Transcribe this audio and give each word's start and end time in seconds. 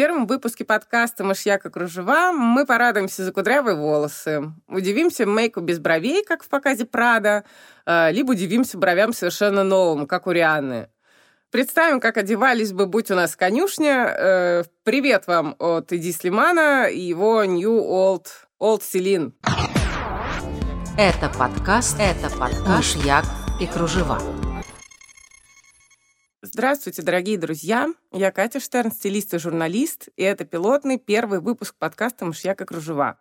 первом 0.00 0.26
выпуске 0.26 0.64
подкаста 0.64 1.24
«Мышьяка 1.24 1.68
кружева» 1.68 2.32
мы 2.32 2.64
порадуемся 2.64 3.22
за 3.22 3.32
кудрявые 3.32 3.76
волосы, 3.76 4.50
удивимся 4.66 5.26
мейку 5.26 5.60
без 5.60 5.78
бровей, 5.78 6.24
как 6.24 6.42
в 6.42 6.48
показе 6.48 6.86
Прада, 6.86 7.44
э, 7.84 8.10
либо 8.10 8.30
удивимся 8.30 8.78
бровям 8.78 9.12
совершенно 9.12 9.62
новым, 9.62 10.06
как 10.06 10.26
у 10.26 10.30
Рианны. 10.30 10.88
Представим, 11.50 12.00
как 12.00 12.16
одевались 12.16 12.72
бы, 12.72 12.86
будь 12.86 13.10
у 13.10 13.14
нас 13.14 13.36
конюшня. 13.36 14.06
Э, 14.16 14.64
привет 14.84 15.26
вам 15.26 15.54
от 15.58 15.92
Иди 15.92 16.12
Слимана 16.12 16.86
и 16.86 16.98
его 16.98 17.44
New 17.44 17.78
Old 17.78 18.28
Old 18.58 18.82
Селин. 18.82 19.34
Это 20.96 21.28
подкаст, 21.38 21.98
это 22.00 22.34
подкаст 22.38 22.66
«Мышьяк 22.66 23.26
и 23.60 23.66
кружева». 23.66 24.18
Здравствуйте, 26.42 27.02
дорогие 27.02 27.36
друзья! 27.36 27.92
Я 28.12 28.32
Катя 28.32 28.60
Штерн, 28.60 28.90
стилист 28.92 29.34
и 29.34 29.38
журналист, 29.38 30.08
и 30.16 30.22
это 30.22 30.46
пилотный 30.46 30.96
первый 30.96 31.38
выпуск 31.38 31.74
подкаста 31.78 32.24
«Мышьяк 32.24 32.62
и 32.62 32.64
кружева», 32.64 33.18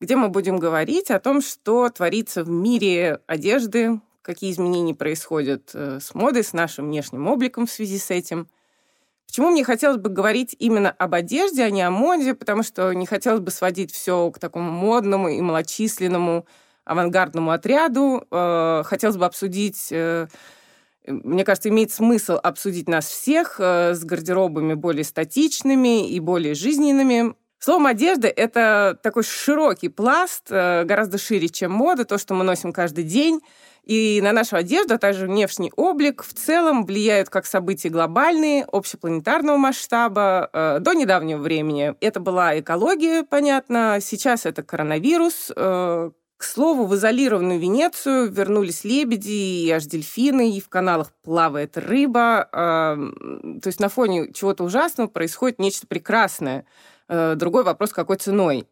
где 0.00 0.16
мы 0.16 0.30
будем 0.30 0.56
говорить 0.56 1.10
о 1.10 1.20
том, 1.20 1.42
что 1.42 1.90
творится 1.90 2.44
в 2.44 2.48
мире 2.48 3.20
одежды, 3.26 4.00
какие 4.22 4.50
изменения 4.50 4.94
происходят 4.94 5.72
э, 5.74 6.00
с 6.00 6.14
модой, 6.14 6.42
с 6.42 6.54
нашим 6.54 6.86
внешним 6.86 7.26
обликом 7.26 7.66
в 7.66 7.70
связи 7.70 7.98
с 7.98 8.10
этим. 8.10 8.48
Почему 9.26 9.50
мне 9.50 9.62
хотелось 9.62 9.98
бы 9.98 10.08
говорить 10.08 10.56
именно 10.58 10.90
об 10.90 11.12
одежде, 11.12 11.64
а 11.64 11.70
не 11.70 11.82
о 11.82 11.90
моде? 11.90 12.32
Потому 12.32 12.62
что 12.62 12.94
не 12.94 13.04
хотелось 13.04 13.40
бы 13.40 13.50
сводить 13.50 13.92
все 13.92 14.30
к 14.30 14.38
такому 14.38 14.70
модному 14.70 15.28
и 15.28 15.38
малочисленному 15.42 16.46
авангардному 16.86 17.50
отряду. 17.50 18.26
Э, 18.30 18.84
хотелось 18.86 19.18
бы 19.18 19.26
обсудить 19.26 19.88
э, 19.90 20.28
мне 21.08 21.44
кажется, 21.44 21.68
имеет 21.68 21.90
смысл 21.90 22.34
обсудить 22.42 22.88
нас 22.88 23.06
всех 23.06 23.56
э, 23.58 23.94
с 23.94 24.04
гардеробами 24.04 24.74
более 24.74 25.04
статичными 25.04 26.08
и 26.08 26.20
более 26.20 26.54
жизненными. 26.54 27.34
Словом, 27.58 27.86
одежда— 27.86 28.28
это 28.36 28.98
такой 29.02 29.24
широкий 29.24 29.88
пласт, 29.88 30.46
э, 30.50 30.84
гораздо 30.84 31.18
шире, 31.18 31.48
чем 31.48 31.72
мода, 31.72 32.04
то, 32.04 32.16
что 32.18 32.34
мы 32.34 32.44
носим 32.44 32.72
каждый 32.72 33.04
день. 33.04 33.40
И 33.82 34.20
на 34.22 34.32
нашу 34.32 34.56
одежду, 34.56 34.94
а 34.94 34.98
также 34.98 35.26
внешний 35.26 35.72
облик 35.74 36.22
в 36.22 36.34
целом 36.34 36.84
влияют 36.84 37.30
как 37.30 37.46
события 37.46 37.88
глобальные, 37.88 38.66
общепланетарного 38.70 39.56
масштаба. 39.56 40.50
Э, 40.52 40.78
до 40.78 40.92
недавнего 40.92 41.38
времени 41.38 41.94
это 42.00 42.20
была 42.20 42.60
экология, 42.60 43.24
понятно. 43.24 43.98
Сейчас 44.00 44.46
это 44.46 44.62
коронавирус, 44.62 45.50
к 46.38 46.44
слову, 46.44 46.86
в 46.86 46.94
изолированную 46.94 47.58
Венецию 47.58 48.30
вернулись 48.30 48.84
лебеди 48.84 49.66
и 49.66 49.70
аж 49.70 49.84
дельфины, 49.86 50.52
и 50.52 50.60
в 50.60 50.68
каналах 50.68 51.12
плавает 51.22 51.76
рыба. 51.76 52.48
То 52.52 53.66
есть 53.66 53.80
на 53.80 53.88
фоне 53.88 54.32
чего-то 54.32 54.62
ужасного 54.62 55.08
происходит 55.08 55.58
нечто 55.58 55.88
прекрасное. 55.88 56.64
Э, 57.08 57.34
другой 57.34 57.64
вопрос, 57.64 57.92
какой 57.92 58.16
ценой. 58.16 58.68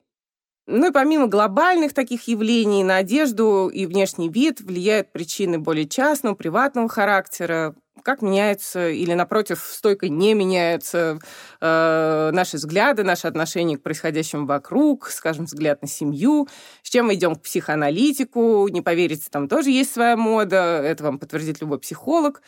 Ну 0.69 0.89
и 0.89 0.93
помимо 0.93 1.27
глобальных 1.27 1.93
таких 1.93 2.29
явлений 2.29 2.85
на 2.85 2.97
одежду 2.97 3.69
и 3.69 3.87
внешний 3.87 4.29
вид 4.29 4.61
влияют 4.61 5.13
причины 5.13 5.59
более 5.59 5.89
частного, 5.89 6.35
приватного 6.35 6.89
характера, 6.89 7.75
как 8.03 8.23
меняются 8.23 8.89
или, 8.89 9.15
напротив, 9.15 9.61
стойко 9.61 10.09
не 10.09 10.35
меняются 10.35 11.19
э, 11.61 12.31
наши 12.33 12.57
взгляды, 12.57 13.03
наши 13.03 13.27
отношения 13.27 13.79
к 13.79 13.83
происходящему 13.83 14.47
вокруг, 14.47 15.09
скажем, 15.09 15.47
взгляд 15.47 15.83
на 15.83 15.89
семью, 15.89 16.49
с 16.83 16.91
чем 16.91 17.07
мы 17.07 17.15
идем 17.15 17.37
к 17.37 17.43
психоаналитику, 17.43 18.69
не 18.69 18.81
поверите, 18.81 19.29
там 19.31 19.49
тоже 19.49 19.71
есть 19.71 19.93
своя 19.93 20.17
мода, 20.17 20.81
это 20.83 21.05
вам 21.05 21.19
подтвердит 21.19 21.61
любой 21.61 21.79
психолог. 21.79 22.43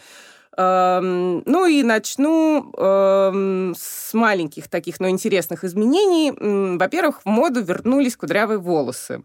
Эм, 0.56 1.44
ну 1.46 1.66
и 1.66 1.84
начну 1.84 2.72
эм, 2.76 3.74
с 3.78 4.12
маленьких 4.12 4.68
таких, 4.68 4.98
но 4.98 5.08
интересных 5.08 5.62
изменений. 5.62 6.32
Во-первых, 6.76 7.22
в 7.22 7.26
моду 7.26 7.62
вернулись 7.62 8.16
кудрявые 8.16 8.58
волосы. 8.58 9.22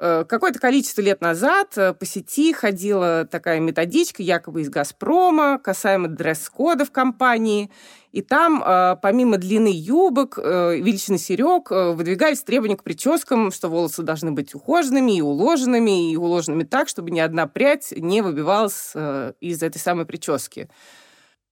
Э, 0.00 0.24
какое-то 0.28 0.58
количество 0.58 1.00
лет 1.00 1.20
назад 1.20 1.78
э, 1.78 1.94
по 1.94 2.04
сети 2.04 2.52
ходила 2.52 3.28
такая 3.30 3.60
методичка, 3.60 4.24
якобы 4.24 4.62
из 4.62 4.68
«Газпрома», 4.68 5.58
касаемо 5.58 6.08
дресс-кода 6.08 6.84
в 6.84 6.90
компании. 6.90 7.70
И 8.10 8.20
там, 8.20 8.60
э, 8.64 8.96
помимо 9.00 9.38
длины 9.38 9.70
юбок, 9.72 10.38
величины 10.38 11.18
серег, 11.18 11.70
выдвигались 11.70 12.42
требования 12.42 12.76
к 12.76 12.82
прическам, 12.82 13.52
что 13.52 13.68
волосы 13.68 14.02
должны 14.02 14.32
быть 14.32 14.54
ухоженными 14.54 15.16
и 15.16 15.22
уложенными, 15.22 16.12
и 16.12 16.16
уложенными 16.16 16.64
так, 16.64 16.88
чтобы 16.88 17.12
ни 17.12 17.20
одна 17.20 17.46
прядь 17.46 17.92
не 17.92 18.20
выбивалась 18.20 18.94
из 19.40 19.62
этой 19.62 19.78
самой 19.78 20.06
прически. 20.06 20.68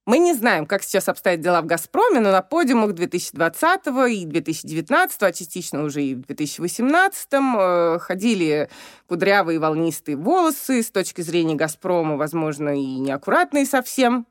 Мы 0.04 0.18
не 0.18 0.34
знаем, 0.34 0.66
как 0.66 0.82
сейчас 0.82 1.08
обстоят 1.08 1.40
дела 1.40 1.62
в 1.62 1.66
«Газпроме», 1.66 2.18
но 2.18 2.32
на 2.32 2.42
подиумах 2.42 2.92
2020 2.92 3.86
и 4.10 4.24
2019, 4.26 5.22
а 5.22 5.32
частично 5.32 5.84
уже 5.84 6.02
и 6.02 6.16
в 6.16 6.22
2018 6.22 7.28
э, 7.32 7.98
ходили 8.00 8.68
кудрявые 9.06 9.60
волнистые 9.60 10.16
волосы. 10.16 10.82
С 10.82 10.90
точки 10.90 11.20
зрения 11.20 11.54
«Газпрома», 11.54 12.16
возможно, 12.16 12.76
и 12.76 12.96
неаккуратные 12.96 13.64
совсем 13.64 14.26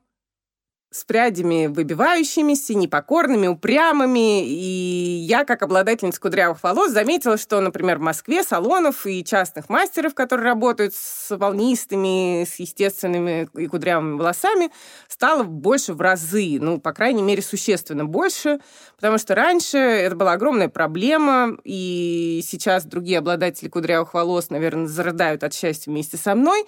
с 0.92 1.04
прядями 1.04 1.66
выбивающимися, 1.66 2.74
непокорными, 2.74 3.46
упрямыми. 3.46 4.46
И 4.46 5.24
я, 5.26 5.44
как 5.44 5.62
обладательница 5.62 6.20
кудрявых 6.20 6.62
волос, 6.62 6.90
заметила, 6.92 7.38
что, 7.38 7.60
например, 7.60 7.98
в 7.98 8.02
Москве 8.02 8.42
салонов 8.42 9.06
и 9.06 9.24
частных 9.24 9.68
мастеров, 9.68 10.14
которые 10.14 10.44
работают 10.46 10.94
с 10.94 11.34
волнистыми, 11.34 12.44
с 12.44 12.56
естественными 12.56 13.48
и 13.54 13.66
кудрявыми 13.66 14.18
волосами, 14.18 14.70
стало 15.08 15.44
больше 15.44 15.94
в 15.94 16.00
разы. 16.00 16.58
Ну, 16.60 16.78
по 16.78 16.92
крайней 16.92 17.22
мере, 17.22 17.42
существенно 17.42 18.04
больше. 18.04 18.60
Потому 18.96 19.18
что 19.18 19.34
раньше 19.34 19.78
это 19.78 20.14
была 20.14 20.32
огромная 20.32 20.68
проблема, 20.68 21.56
и 21.64 22.40
сейчас 22.46 22.84
другие 22.84 23.18
обладатели 23.18 23.68
кудрявых 23.68 24.14
волос, 24.14 24.50
наверное, 24.50 24.86
зарыдают 24.86 25.42
от 25.42 25.54
счастья 25.54 25.90
вместе 25.90 26.16
со 26.16 26.34
мной, 26.34 26.64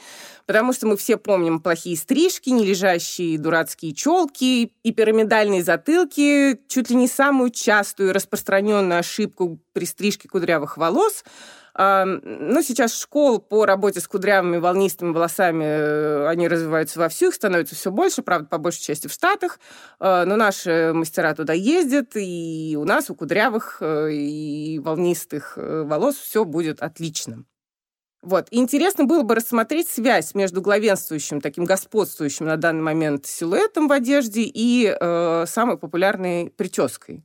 потому 0.47 0.73
что 0.73 0.87
мы 0.87 0.97
все 0.97 1.17
помним 1.17 1.61
плохие 1.61 1.97
стрижки, 1.97 2.51
нележащие 2.51 3.39
дурацкие 3.39 3.95
челки, 3.95 4.14
челки 4.15 4.73
и 4.83 4.93
пирамидальные 4.93 5.63
затылки 5.63 6.61
чуть 6.69 6.91
ли 6.91 6.97
не 6.97 7.09
самую 7.09 7.51
частую 7.51 8.13
распространенную 8.13 9.01
ошибку 9.01 9.61
при 9.73 9.85
стрижке 9.85 10.29
кудрявых 10.29 10.77
волос. 10.77 11.25
Ну, 11.77 12.63
сейчас 12.63 12.97
школ 12.97 13.41
по 13.41 13.67
работе 13.67 13.99
с 13.99 14.07
кудрявыми 14.07 14.59
волнистыми 14.59 15.13
волосами, 15.13 15.65
э, 15.65 16.29
они 16.29 16.47
развиваются 16.47 17.01
вовсю, 17.01 17.31
их 17.31 17.35
становится 17.35 17.75
все 17.75 17.91
больше, 17.91 18.23
правда, 18.23 18.47
по 18.47 18.59
большей 18.59 18.83
части 18.83 19.09
в 19.09 19.13
Штатах, 19.13 19.59
а, 19.99 20.25
но 20.25 20.37
наши 20.37 20.93
мастера 20.95 21.35
туда 21.35 21.53
ездят, 21.53 22.11
и 22.15 22.77
у 22.79 22.85
нас, 22.85 23.11
у 23.11 23.17
кудрявых 23.17 23.79
э, 23.81 24.13
и 24.13 24.79
волнистых 24.79 25.55
э, 25.57 25.83
волос 25.83 26.15
все 26.15 26.45
будет 26.45 26.81
отлично. 26.81 27.45
Вот. 28.25 28.49
Интересно 28.51 29.05
было 29.05 29.23
бы 29.23 29.35
рассмотреть 29.35 29.89
связь 29.89 30.35
между 30.35 30.63
главенствующим, 30.63 31.43
таким 31.43 31.67
господствующим 31.67 32.47
на 32.47 32.57
данный 32.57 32.81
момент 32.81 33.27
силуэтом 33.27 33.87
в 33.87 33.93
одежде 33.93 34.43
и 34.43 34.97
э, 34.99 35.45
самой 35.47 35.77
популярной 35.77 36.51
прической. 36.57 37.23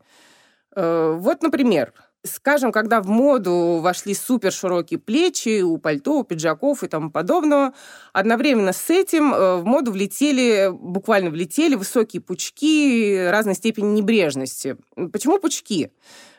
Э, 0.76 1.16
вот, 1.18 1.42
например, 1.42 1.94
скажем, 2.26 2.74
когда 2.74 3.00
в 3.00 3.08
моду 3.08 3.80
вошли 3.82 4.14
супер 4.14 4.52
широкие 4.52 5.00
плечи 5.00 5.62
у 5.62 5.78
пальто, 5.78 6.20
у 6.20 6.26
пиджаков 6.26 6.84
и 6.84 6.90
тому 6.90 7.12
подобного, 7.12 7.74
одновременно 8.12 8.74
с 8.74 8.90
этим 8.90 9.34
э, 9.34 9.56
в 9.56 9.66
моду 9.66 9.94
влетели, 9.94 10.70
буквально 10.70 11.30
влетели 11.30 11.76
высокие 11.76 12.22
пучки 12.22 13.26
разной 13.30 13.56
степени 13.56 13.94
небрежности. 13.94 14.76
Почему 15.14 15.40
пучки? 15.40 15.94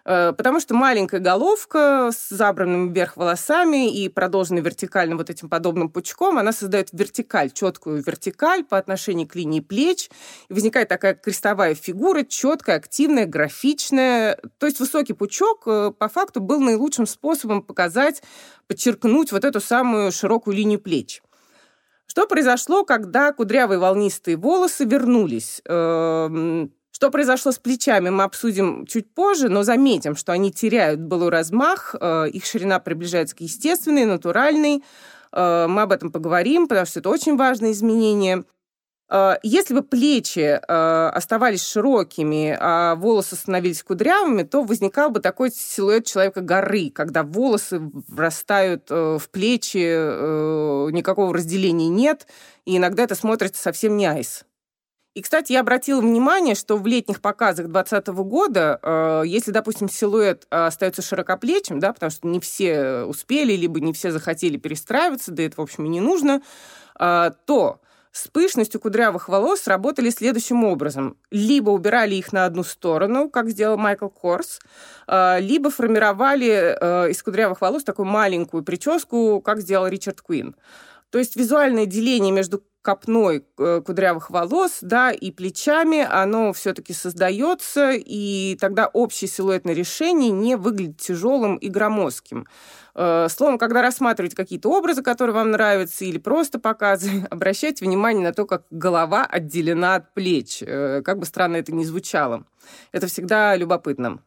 Э, 0.04 0.32
потому 0.32 0.60
что 0.60 0.74
маленькая 0.74 1.20
головка 1.20 2.10
с 2.12 2.28
забранными 2.30 2.92
вверх 2.92 3.16
волосами 3.16 3.94
и 3.94 4.08
продолженной 4.08 4.62
вертикально 4.62 5.16
вот 5.16 5.30
этим 5.30 5.48
подобным 5.48 5.90
пучком, 5.90 6.38
она 6.38 6.52
создает 6.52 6.88
вертикаль, 6.92 7.50
четкую 7.50 8.02
вертикаль 8.02 8.64
по 8.64 8.78
отношению 8.78 9.28
к 9.28 9.34
линии 9.34 9.60
плеч. 9.60 10.10
И 10.48 10.54
возникает 10.54 10.88
такая 10.88 11.14
крестовая 11.14 11.74
фигура, 11.74 12.24
четкая, 12.24 12.76
активная, 12.76 13.26
графичная. 13.26 14.38
То 14.58 14.66
есть 14.66 14.80
высокий 14.80 15.12
пучок 15.12 15.62
э, 15.66 15.92
по 15.96 16.08
факту 16.08 16.40
был 16.40 16.60
наилучшим 16.60 17.06
способом 17.06 17.62
показать, 17.62 18.22
подчеркнуть 18.66 19.32
вот 19.32 19.44
эту 19.44 19.60
самую 19.60 20.12
широкую 20.12 20.56
линию 20.56 20.80
плеч. 20.80 21.22
Что 22.06 22.26
произошло, 22.26 22.84
когда 22.84 23.32
кудрявые 23.32 23.78
волнистые 23.78 24.36
волосы 24.36 24.84
вернулись? 24.84 25.62
Что 27.00 27.10
произошло 27.10 27.50
с 27.50 27.58
плечами, 27.58 28.10
мы 28.10 28.24
обсудим 28.24 28.84
чуть 28.84 29.14
позже, 29.14 29.48
но 29.48 29.62
заметим, 29.62 30.14
что 30.14 30.32
они 30.32 30.52
теряют 30.52 31.00
былой 31.00 31.30
размах, 31.30 31.94
э, 31.98 32.28
их 32.28 32.44
ширина 32.44 32.78
приближается 32.78 33.34
к 33.34 33.40
естественной, 33.40 34.04
натуральной. 34.04 34.84
Э, 35.32 35.66
мы 35.66 35.80
об 35.80 35.92
этом 35.92 36.12
поговорим, 36.12 36.68
потому 36.68 36.84
что 36.84 37.00
это 37.00 37.08
очень 37.08 37.38
важное 37.38 37.72
изменение. 37.72 38.44
Э, 39.08 39.36
если 39.42 39.72
бы 39.72 39.82
плечи 39.82 40.60
оставались 40.68 41.66
широкими, 41.66 42.54
а 42.60 42.96
волосы 42.96 43.34
становились 43.34 43.82
кудрявыми, 43.82 44.42
то 44.42 44.62
возникал 44.62 45.08
бы 45.08 45.20
такой 45.20 45.50
силуэт 45.50 46.04
человека-горы, 46.04 46.90
когда 46.90 47.22
волосы 47.22 47.80
врастают 48.08 48.90
в 48.90 49.22
плечи, 49.30 50.90
никакого 50.92 51.32
разделения 51.32 51.88
нет, 51.88 52.26
и 52.66 52.76
иногда 52.76 53.04
это 53.04 53.14
смотрится 53.14 53.62
совсем 53.62 53.96
не 53.96 54.04
айс. 54.04 54.44
И, 55.14 55.22
кстати, 55.22 55.52
я 55.52 55.60
обратила 55.60 56.00
внимание, 56.00 56.54
что 56.54 56.76
в 56.76 56.86
летних 56.86 57.20
показах 57.20 57.66
2020 57.66 58.08
года, 58.24 58.78
э, 58.80 59.22
если, 59.26 59.50
допустим, 59.50 59.88
силуэт 59.88 60.46
остается 60.50 61.02
широкоплечим, 61.02 61.80
да, 61.80 61.92
потому 61.92 62.10
что 62.10 62.28
не 62.28 62.38
все 62.38 63.02
успели, 63.02 63.54
либо 63.54 63.80
не 63.80 63.92
все 63.92 64.12
захотели 64.12 64.56
перестраиваться, 64.56 65.32
да 65.32 65.42
это, 65.42 65.56
в 65.56 65.62
общем, 65.64 65.84
и 65.86 65.88
не 65.88 66.00
нужно, 66.00 66.42
э, 66.98 67.32
то 67.44 67.80
с 68.12 68.26
пышностью 68.28 68.80
кудрявых 68.80 69.28
волос 69.28 69.66
работали 69.68 70.10
следующим 70.10 70.64
образом. 70.64 71.16
Либо 71.30 71.70
убирали 71.70 72.16
их 72.16 72.32
на 72.32 72.44
одну 72.44 72.64
сторону, 72.64 73.30
как 73.30 73.48
сделал 73.50 73.76
Майкл 73.76 74.08
Корс, 74.08 74.60
э, 75.06 75.40
либо 75.40 75.70
формировали 75.70 76.76
э, 76.80 77.10
из 77.10 77.22
кудрявых 77.22 77.60
волос 77.60 77.84
такую 77.84 78.06
маленькую 78.06 78.64
прическу, 78.64 79.40
как 79.40 79.60
сделал 79.60 79.86
Ричард 79.86 80.20
Куин. 80.20 80.56
То 81.10 81.18
есть 81.18 81.36
визуальное 81.36 81.86
деление 81.86 82.32
между 82.32 82.62
копной 82.82 83.44
э, 83.58 83.82
кудрявых 83.84 84.30
волос, 84.30 84.78
да, 84.80 85.10
и 85.10 85.30
плечами, 85.30 86.00
оно 86.00 86.52
все-таки 86.52 86.92
создается, 86.92 87.90
и 87.92 88.56
тогда 88.58 88.86
общее 88.86 89.28
силуэтное 89.28 89.74
решение 89.74 90.30
не 90.30 90.56
выглядит 90.56 90.98
тяжелым 90.98 91.56
и 91.56 91.68
громоздким. 91.68 92.46
Э, 92.94 93.28
словом, 93.28 93.58
когда 93.58 93.82
рассматриваете 93.82 94.36
какие-то 94.36 94.70
образы, 94.70 95.02
которые 95.02 95.34
вам 95.34 95.50
нравятся, 95.50 96.04
или 96.04 96.18
просто 96.18 96.58
показы, 96.58 97.26
обращайте 97.30 97.84
внимание 97.84 98.22
на 98.22 98.32
то, 98.32 98.46
как 98.46 98.64
голова 98.70 99.26
отделена 99.26 99.96
от 99.96 100.14
плеч, 100.14 100.62
э, 100.62 101.02
как 101.02 101.18
бы 101.18 101.26
странно 101.26 101.56
это 101.56 101.72
ни 101.72 101.84
звучало. 101.84 102.46
Это 102.92 103.08
всегда 103.08 103.56
любопытно. 103.56 104.22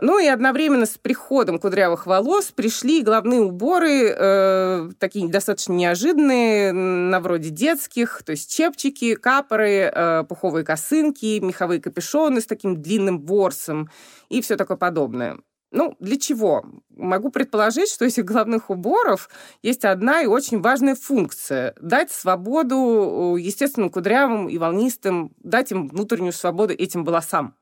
Ну 0.00 0.20
и 0.20 0.26
одновременно 0.26 0.86
с 0.86 0.96
приходом 0.96 1.58
кудрявых 1.58 2.06
волос 2.06 2.52
пришли 2.52 3.02
головные 3.02 3.40
уборы, 3.40 4.14
э, 4.16 4.90
такие 5.00 5.28
достаточно 5.28 5.72
неожиданные, 5.72 6.72
на 6.72 7.18
вроде 7.18 7.50
детских, 7.50 8.22
то 8.24 8.30
есть 8.30 8.54
чепчики, 8.54 9.16
капоры, 9.16 9.90
э, 9.92 10.24
пуховые 10.28 10.64
косынки, 10.64 11.40
меховые 11.40 11.80
капюшоны 11.80 12.40
с 12.40 12.46
таким 12.46 12.80
длинным 12.80 13.26
ворсом 13.26 13.90
и 14.28 14.40
все 14.40 14.54
такое 14.56 14.76
подобное. 14.76 15.38
Ну, 15.72 15.96
для 15.98 16.16
чего? 16.16 16.64
Могу 16.96 17.30
предположить, 17.30 17.90
что 17.90 18.04
этих 18.04 18.24
головных 18.24 18.70
уборов 18.70 19.28
есть 19.62 19.84
одна 19.84 20.22
и 20.22 20.26
очень 20.26 20.60
важная 20.60 20.94
функция– 20.94 21.74
дать 21.80 22.12
свободу 22.12 23.34
э, 23.36 23.40
естественным 23.40 23.90
кудрявым 23.90 24.48
и 24.48 24.58
волнистым, 24.58 25.32
дать 25.42 25.72
им 25.72 25.88
внутреннюю 25.88 26.32
свободу 26.32 26.72
этим 26.72 27.04
волосам 27.04 27.56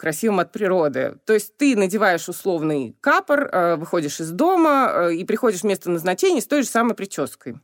красивым 0.00 0.40
от 0.40 0.50
природы. 0.50 1.18
То 1.26 1.34
есть 1.34 1.56
ты 1.58 1.76
надеваешь 1.76 2.28
условный 2.28 2.96
капор, 3.00 3.50
э, 3.52 3.76
выходишь 3.76 4.18
из 4.20 4.30
дома 4.30 4.90
э, 4.92 5.14
и 5.14 5.24
приходишь 5.24 5.60
в 5.60 5.64
место 5.64 5.90
назначения 5.90 6.40
с 6.40 6.46
той 6.46 6.62
же 6.62 6.68
самой 6.68 6.94
прической. 6.94 7.56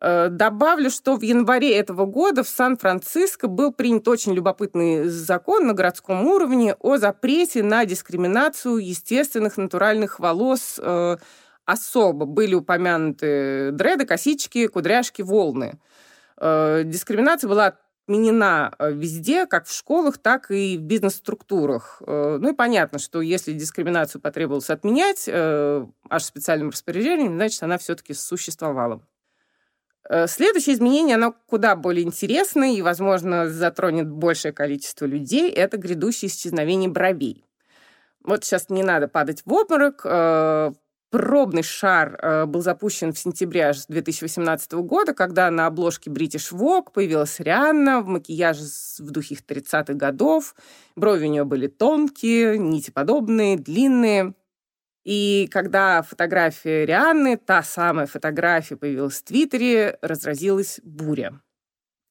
Э, 0.00 0.28
добавлю, 0.28 0.90
что 0.90 1.16
в 1.16 1.22
январе 1.22 1.76
этого 1.76 2.06
года 2.06 2.42
в 2.42 2.48
Сан-Франциско 2.48 3.46
был 3.46 3.72
принят 3.72 4.08
очень 4.08 4.34
любопытный 4.34 5.04
закон 5.04 5.68
на 5.68 5.74
городском 5.74 6.26
уровне 6.26 6.74
о 6.80 6.96
запрете 6.96 7.62
на 7.62 7.84
дискриминацию 7.84 8.78
естественных 8.78 9.56
натуральных 9.56 10.18
волос 10.18 10.80
особо. 11.64 12.26
Были 12.26 12.54
упомянуты 12.56 13.70
дреды, 13.70 14.04
косички, 14.06 14.66
кудряшки, 14.66 15.22
волны. 15.22 15.78
Дискриминация 16.36 17.48
была 17.48 17.76
отменена 18.12 18.72
э, 18.78 18.92
везде, 18.92 19.46
как 19.46 19.66
в 19.66 19.74
школах, 19.74 20.18
так 20.18 20.50
и 20.50 20.76
в 20.76 20.82
бизнес-структурах. 20.82 22.02
Э, 22.06 22.38
ну 22.40 22.52
и 22.52 22.54
понятно, 22.54 22.98
что 22.98 23.20
если 23.20 23.52
дискриминацию 23.52 24.20
потребовалось 24.20 24.70
отменять 24.70 25.24
э, 25.26 25.86
аж 26.08 26.22
специальным 26.22 26.70
распоряжением, 26.70 27.34
значит, 27.34 27.62
она 27.62 27.78
все-таки 27.78 28.14
существовала. 28.14 29.00
Следующее 30.26 30.74
изменение, 30.74 31.14
оно 31.14 31.32
куда 31.46 31.76
более 31.76 32.04
интересное 32.04 32.72
и, 32.72 32.82
возможно, 32.82 33.48
затронет 33.48 34.10
большее 34.10 34.52
количество 34.52 35.06
людей, 35.06 35.48
это 35.48 35.76
грядущее 35.78 36.28
исчезновение 36.28 36.90
бровей. 36.90 37.46
Вот 38.24 38.44
сейчас 38.44 38.68
не 38.68 38.82
надо 38.82 39.06
падать 39.06 39.42
в 39.46 39.52
обморок, 39.52 40.04
пробный 41.12 41.62
шар 41.62 42.18
э, 42.20 42.46
был 42.46 42.62
запущен 42.62 43.12
в 43.12 43.18
сентябре 43.18 43.70
2018 43.86 44.72
года, 44.72 45.12
когда 45.12 45.50
на 45.50 45.66
обложке 45.66 46.10
British 46.10 46.52
Vogue 46.52 46.90
появилась 46.90 47.38
Рианна 47.38 48.00
в 48.00 48.06
макияже 48.06 48.64
в 48.98 49.10
духе 49.10 49.34
30-х 49.34 49.92
годов. 49.92 50.54
Брови 50.96 51.26
у 51.26 51.30
нее 51.30 51.44
были 51.44 51.66
тонкие, 51.66 52.58
нитеподобные, 52.58 53.58
длинные. 53.58 54.32
И 55.04 55.48
когда 55.50 56.00
фотография 56.00 56.86
Рианны, 56.86 57.36
та 57.36 57.62
самая 57.62 58.06
фотография 58.06 58.76
появилась 58.76 59.18
в 59.18 59.24
Твиттере, 59.24 59.98
разразилась 60.00 60.80
буря. 60.82 61.42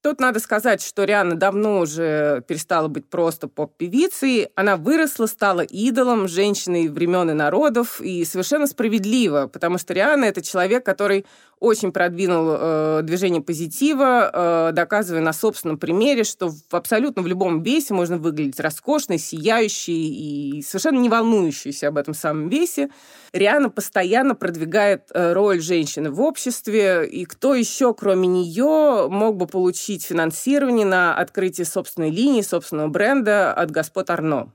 Тут 0.01 0.19
надо 0.19 0.39
сказать, 0.39 0.81
что 0.81 1.03
Рианна 1.03 1.35
давно 1.35 1.79
уже 1.79 2.43
перестала 2.47 2.87
быть 2.87 3.05
просто 3.07 3.47
поп-певицей. 3.47 4.49
Она 4.55 4.75
выросла, 4.75 5.27
стала 5.27 5.61
идолом, 5.61 6.27
женщиной 6.27 6.87
времен 6.87 7.29
и 7.29 7.33
народов, 7.33 8.01
и 8.01 8.25
совершенно 8.25 8.65
справедливо, 8.65 9.45
потому 9.45 9.77
что 9.77 9.93
Рианна— 9.93 10.25
это 10.25 10.41
человек, 10.41 10.83
который 10.83 11.27
очень 11.59 11.91
продвинул 11.91 12.47
э, 12.49 13.01
движение 13.03 13.43
позитива, 13.43 14.31
э, 14.33 14.71
доказывая 14.73 15.21
на 15.21 15.33
собственном 15.33 15.77
примере, 15.77 16.23
что 16.23 16.49
в, 16.49 16.73
абсолютно 16.75 17.21
в 17.21 17.27
любом 17.27 17.61
весе 17.61 17.93
можно 17.93 18.17
выглядеть 18.17 18.59
роскошной, 18.59 19.19
сияющей 19.19 20.57
и 20.57 20.63
совершенно 20.63 20.97
не 20.97 21.09
волнующейся 21.09 21.89
об 21.89 21.97
этом 21.97 22.15
самом 22.15 22.49
весе. 22.49 22.89
Риана 23.33 23.69
постоянно 23.69 24.35
продвигает 24.35 25.09
э, 25.13 25.31
роль 25.33 25.61
женщины 25.61 26.11
в 26.11 26.19
обществе, 26.21 27.07
и 27.07 27.23
кто 27.25 27.55
еще, 27.55 27.93
кроме 27.93 28.27
нее, 28.27 29.07
мог 29.09 29.37
бы 29.37 29.47
получить 29.47 30.03
финансирование 30.03 30.85
на 30.85 31.15
открытие 31.15 31.65
собственной 31.65 32.09
линии, 32.09 32.41
собственного 32.41 32.89
бренда 32.89 33.53
от 33.53 33.71
господ 33.71 34.09
Арно? 34.09 34.51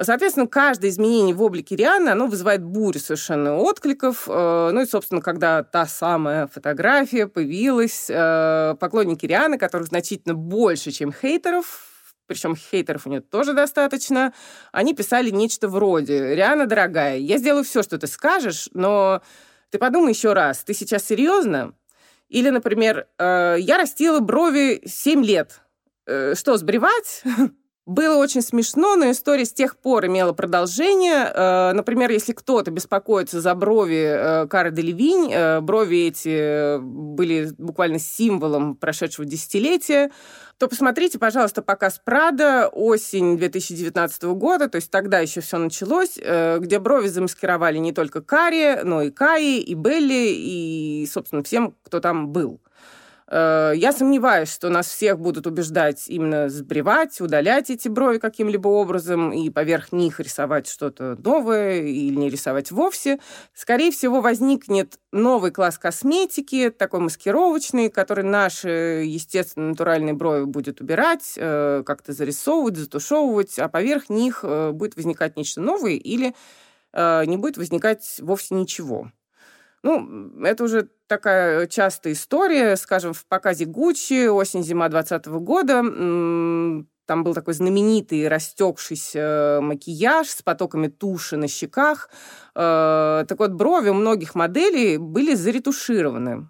Соответственно, 0.00 0.46
каждое 0.46 0.90
изменение 0.90 1.34
в 1.34 1.42
облике 1.42 1.74
Рианы, 1.74 2.10
оно 2.10 2.26
вызывает 2.26 2.62
бурю 2.62 3.00
совершенно 3.00 3.56
откликов. 3.56 4.28
Э, 4.28 4.70
ну 4.72 4.82
и, 4.82 4.86
собственно, 4.86 5.22
когда 5.22 5.62
та 5.62 5.86
самая 5.86 6.46
фотография 6.46 7.26
появилась, 7.26 8.06
э, 8.08 8.76
поклонники 8.78 9.24
Рианы, 9.24 9.56
которых 9.58 9.88
значительно 9.88 10.34
больше, 10.34 10.90
чем 10.90 11.10
хейтеров, 11.10 11.87
причем 12.28 12.54
хейтеров 12.54 13.06
у 13.06 13.10
нее 13.10 13.20
тоже 13.20 13.54
достаточно, 13.54 14.32
они 14.70 14.94
писали 14.94 15.30
нечто 15.30 15.66
вроде 15.68 16.36
«Риана, 16.36 16.66
дорогая, 16.66 17.16
я 17.16 17.38
сделаю 17.38 17.64
все, 17.64 17.82
что 17.82 17.98
ты 17.98 18.06
скажешь, 18.06 18.68
но 18.72 19.22
ты 19.70 19.78
подумай 19.78 20.12
еще 20.12 20.32
раз, 20.32 20.62
ты 20.62 20.74
сейчас 20.74 21.04
серьезно?» 21.04 21.74
Или, 22.28 22.50
например, 22.50 23.08
«Э, 23.18 23.56
«Я 23.58 23.78
растила 23.78 24.20
брови 24.20 24.82
7 24.86 25.24
лет. 25.24 25.60
Что, 26.06 26.56
сбривать?» 26.56 27.22
Было 27.88 28.18
очень 28.18 28.42
смешно, 28.42 28.96
но 28.96 29.10
история 29.10 29.46
с 29.46 29.52
тех 29.54 29.78
пор 29.78 30.04
имела 30.04 30.34
продолжение. 30.34 31.32
Э, 31.34 31.72
например, 31.72 32.10
если 32.10 32.34
кто-то 32.34 32.70
беспокоится 32.70 33.40
за 33.40 33.54
брови 33.54 34.04
э, 34.04 34.46
Кары 34.46 34.70
Делевинь, 34.70 35.32
э, 35.32 35.62
брови 35.62 36.08
эти 36.08 36.78
были 36.80 37.48
буквально 37.56 37.98
символом 37.98 38.76
прошедшего 38.76 39.24
десятилетия, 39.24 40.10
то 40.58 40.68
посмотрите, 40.68 41.18
пожалуйста, 41.18 41.62
показ 41.62 41.98
Прада 42.04 42.68
осень 42.68 43.38
2019 43.38 44.22
года, 44.34 44.68
то 44.68 44.76
есть 44.76 44.90
тогда 44.90 45.20
еще 45.20 45.40
все 45.40 45.56
началось, 45.56 46.18
где 46.18 46.78
брови 46.80 47.06
замаскировали 47.06 47.78
не 47.78 47.92
только 47.92 48.20
Кари, 48.20 48.80
но 48.84 49.00
и 49.00 49.10
Каи, 49.10 49.60
и 49.60 49.72
Белли, 49.72 50.34
и, 50.34 51.08
собственно, 51.10 51.42
всем, 51.42 51.74
кто 51.84 52.00
там 52.00 52.28
был. 52.28 52.60
Э, 53.30 53.72
я 53.74 53.92
сомневаюсь, 53.92 54.50
что 54.52 54.70
нас 54.70 54.88
всех 54.88 55.18
будут 55.18 55.46
убеждать 55.46 56.08
именно 56.08 56.48
сбривать, 56.48 57.20
удалять 57.20 57.70
эти 57.70 57.88
брови 57.88 58.18
каким-либо 58.18 58.68
образом 58.68 59.32
и 59.32 59.50
поверх 59.50 59.92
них 59.92 60.18
рисовать 60.20 60.66
что-то 60.66 61.16
новое 61.22 61.82
или 61.82 62.16
не 62.16 62.30
рисовать 62.30 62.70
вовсе. 62.70 63.18
Скорее 63.52 63.90
всего, 63.90 64.20
возникнет 64.20 64.98
новый 65.12 65.50
класс 65.50 65.78
косметики, 65.78 66.70
такой 66.70 67.00
маскировочный, 67.00 67.90
который 67.90 68.24
наши, 68.24 69.02
естественно, 69.04 69.68
натуральные 69.70 70.14
брови 70.14 70.44
будет 70.44 70.80
убирать, 70.80 71.34
э, 71.36 71.82
как-то 71.84 72.12
зарисовывать, 72.12 72.78
затушевывать, 72.78 73.58
а 73.58 73.68
поверх 73.68 74.08
них 74.08 74.40
э, 74.42 74.70
будет 74.72 74.96
возникать 74.96 75.36
нечто 75.36 75.60
новое 75.60 75.92
или 75.92 76.34
не 76.94 77.36
будет 77.36 77.58
возникать 77.58 78.16
вовсе 78.22 78.54
ничего. 78.54 79.12
Ну, 79.82 80.42
это 80.44 80.64
уже 80.64 80.88
такая 81.06 81.66
частая 81.66 82.12
история, 82.12 82.76
скажем, 82.76 83.12
в 83.12 83.26
показе 83.26 83.64
Гуччи 83.64 84.26
осень-зима 84.28 84.88
2020 84.88 85.26
года. 85.42 86.84
Там 87.06 87.24
был 87.24 87.32
такой 87.32 87.54
знаменитый 87.54 88.28
растекшийся 88.28 89.60
макияж 89.62 90.28
с 90.28 90.42
потоками 90.42 90.88
туши 90.88 91.38
на 91.38 91.48
щеках. 91.48 92.10
Э, 92.54 93.24
так 93.26 93.38
вот, 93.38 93.52
брови 93.52 93.88
у 93.88 93.94
многих 93.94 94.34
моделей 94.34 94.98
были 94.98 95.34
заретушированы. 95.34 96.48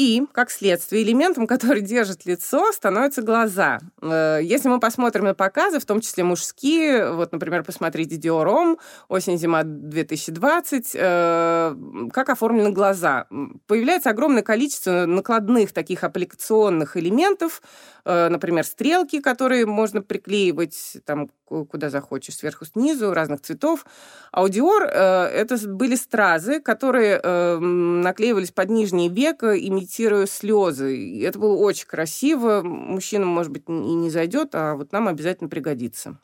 И, 0.00 0.22
как 0.32 0.50
следствие, 0.50 1.02
элементом, 1.02 1.46
который 1.46 1.82
держит 1.82 2.24
лицо, 2.24 2.72
становятся 2.72 3.20
глаза. 3.20 3.80
Э, 4.00 4.38
если 4.42 4.70
мы 4.70 4.80
посмотрим 4.80 5.24
на 5.24 5.34
показы, 5.34 5.78
в 5.78 5.84
том 5.84 6.00
числе 6.00 6.24
мужские, 6.24 7.12
вот, 7.12 7.32
например, 7.32 7.64
посмотрите 7.64 8.16
Homme, 8.16 8.78
осень-зима 9.08 9.62
2020, 9.62 10.92
э, 10.94 11.76
как 12.14 12.30
оформлены 12.30 12.70
глаза. 12.70 13.26
Появляется 13.66 14.08
огромное 14.08 14.42
количество 14.42 15.04
накладных 15.04 15.72
таких 15.72 16.02
аппликационных 16.02 16.96
элементов, 16.96 17.60
Э, 18.04 18.28
например, 18.28 18.64
стрелки, 18.64 19.20
которые 19.20 19.66
можно 19.66 20.02
приклеивать 20.02 20.98
там 21.04 21.28
куда 21.44 21.90
захочешь, 21.90 22.36
сверху, 22.36 22.64
снизу, 22.64 23.12
разных 23.12 23.40
цветов. 23.40 23.84
А 24.30 24.44
у 24.44 24.46
Dior 24.46 24.84
это 24.84 25.56
были 25.66 25.96
стразы, 25.96 26.60
которые 26.60 27.18
наклеивались 27.58 28.52
под 28.52 28.70
нижнее 28.70 29.08
веко, 29.08 29.56
имитируя 29.90 30.26
слезы. 30.26 30.96
И 30.96 31.20
это 31.20 31.38
было 31.38 31.56
очень 31.56 31.86
красиво. 31.86 32.62
Мужчинам, 32.62 33.28
может 33.28 33.52
быть, 33.52 33.64
и 33.68 33.72
не 33.72 34.10
зайдет, 34.10 34.54
а 34.54 34.74
вот 34.74 34.92
нам 34.92 35.08
обязательно 35.08 35.48
пригодится. 35.48 36.18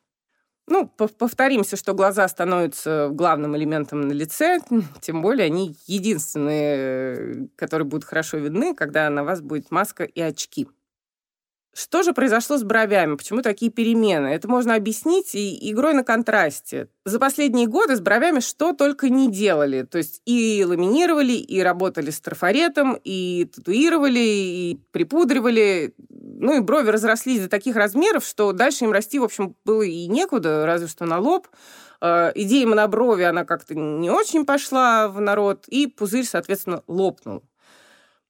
Ну, 0.68 0.88
повторимся, 0.88 1.76
что 1.76 1.94
глаза 1.94 2.26
становятся 2.26 3.08
главным 3.12 3.56
элементом 3.56 4.00
на 4.00 4.12
лице, 4.12 4.58
тем 5.00 5.22
более 5.22 5.46
они 5.46 5.76
единственные, 5.86 7.48
которые 7.56 7.86
будут 7.86 8.04
хорошо 8.04 8.38
видны, 8.38 8.74
когда 8.74 9.08
на 9.10 9.22
вас 9.22 9.40
будет 9.40 9.70
маска 9.70 10.04
и 10.04 10.20
очки. 10.20 10.68
Что 11.76 12.02
же 12.02 12.14
произошло 12.14 12.56
с 12.56 12.62
бровями? 12.62 13.16
Почему 13.16 13.42
такие 13.42 13.70
перемены? 13.70 14.28
Это 14.28 14.48
можно 14.48 14.74
объяснить 14.76 15.34
и 15.34 15.70
игрой 15.70 15.92
на 15.92 16.04
контрасте. 16.04 16.88
За 17.04 17.18
последние 17.18 17.66
годы 17.66 17.96
с 17.96 18.00
бровями 18.00 18.40
что 18.40 18.72
только 18.72 19.10
не 19.10 19.30
делали. 19.30 19.82
То 19.82 19.98
есть 19.98 20.22
и 20.24 20.64
ламинировали, 20.66 21.34
и 21.34 21.60
работали 21.60 22.08
с 22.08 22.18
трафаретом, 22.18 22.98
и 23.04 23.50
татуировали, 23.54 24.18
и 24.18 24.80
припудривали. 24.90 25.94
Ну 26.08 26.56
и 26.56 26.60
брови 26.60 26.88
разрослись 26.88 27.42
до 27.42 27.50
таких 27.50 27.76
размеров, 27.76 28.24
что 28.24 28.52
дальше 28.52 28.86
им 28.86 28.92
расти, 28.92 29.18
в 29.18 29.24
общем, 29.24 29.54
было 29.66 29.82
и 29.82 30.06
некуда, 30.06 30.64
разве 30.64 30.88
что 30.88 31.04
на 31.04 31.18
лоб. 31.18 31.46
Э, 32.00 32.32
идея 32.34 32.66
моноброви, 32.66 33.24
она 33.24 33.44
как-то 33.44 33.74
не 33.74 34.08
очень 34.08 34.46
пошла 34.46 35.08
в 35.08 35.20
народ, 35.20 35.66
и 35.68 35.86
пузырь, 35.86 36.24
соответственно, 36.24 36.82
лопнул. 36.86 37.42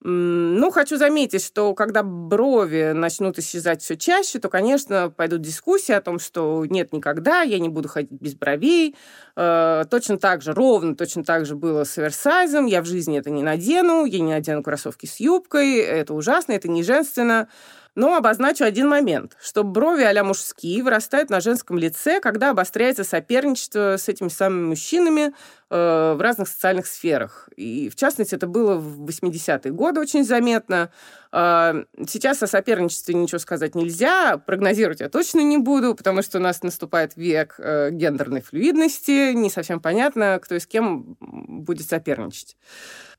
Ну, 0.03 0.71
хочу 0.71 0.99
заметить, 0.99 1.43
что 1.43 1.75
когда 1.75 2.03
брови 2.03 2.93
начнут 2.95 3.39
исчезать 3.39 3.81
все 3.83 3.97
чаще, 3.97 4.39
то, 4.39 4.51
конечно, 4.51 5.11
пойдут 5.11 5.41
дискуссии 5.41 5.93
о 5.93 6.03
том, 6.03 6.19
что 6.19 6.65
нет 6.67 6.93
никогда, 6.93 7.41
я 7.41 7.59
не 7.59 7.71
буду 7.71 7.89
ходить 7.89 8.13
без 8.21 8.35
бровей. 8.35 8.95
Э, 9.37 9.85
точно 9.91 10.19
так 10.19 10.43
же, 10.43 10.53
ровно 10.53 10.95
точно 10.97 11.25
так 11.25 11.47
же 11.47 11.57
было 11.57 11.85
с 11.85 11.97
оверсайзом. 11.97 12.67
Я 12.67 12.83
в 12.83 12.87
жизни 12.87 13.19
это 13.19 13.31
не 13.31 13.43
надену, 13.43 14.05
я 14.05 14.21
не 14.21 14.33
надену 14.33 14.63
кроссовки 14.63 15.07
с 15.07 15.19
юбкой. 15.19 15.79
Это 15.79 16.13
ужасно, 16.13 16.53
это 16.53 16.69
не 16.69 16.83
женственно. 16.83 17.49
Но 17.97 18.15
обозначу 18.15 18.63
один 18.63 18.89
момент, 18.89 19.39
что 19.43 19.65
брови 19.65 20.03
а 20.03 20.23
мужские 20.23 20.83
вырастают 20.83 21.31
на 21.31 21.41
женском 21.41 21.79
лице, 21.79 22.21
когда 22.21 22.51
обостряется 22.51 23.05
соперничество 23.05 23.97
с 23.97 24.07
этими 24.11 24.29
самыми 24.29 24.67
мужчинами 24.67 25.33
э, 25.71 26.13
в 26.13 26.21
разных 26.21 26.49
социальных 26.49 26.87
сферах. 26.87 27.49
И, 27.57 27.89
в 27.89 27.97
частности, 27.97 28.35
это 28.35 28.47
было 28.47 28.75
в 28.77 29.07
80-е 29.07 29.73
годы 29.73 30.01
очень 30.01 30.27
заметно. 30.27 30.91
Э, 31.33 31.85
сейчас 32.07 32.43
о 32.43 32.47
соперничестве 32.47 33.15
ничего 33.15 33.39
сказать 33.39 33.75
нельзя, 33.75 34.37
прогнозировать 34.37 35.01
я 35.01 35.09
точно 35.09 35.41
не 35.41 35.57
буду, 35.57 35.95
потому 35.95 36.21
что 36.21 36.37
у 36.37 36.43
нас 36.43 36.63
наступает 36.63 37.17
век 37.17 37.55
э, 37.57 37.89
гендерной 37.93 38.43
флюидности, 38.43 39.33
не 39.33 39.49
совсем 39.49 39.81
понятно, 39.81 40.39
кто 40.43 40.55
и 40.55 40.61
с 40.61 40.67
кем 40.67 41.17
будет 41.19 41.89
соперничать. 41.89 42.59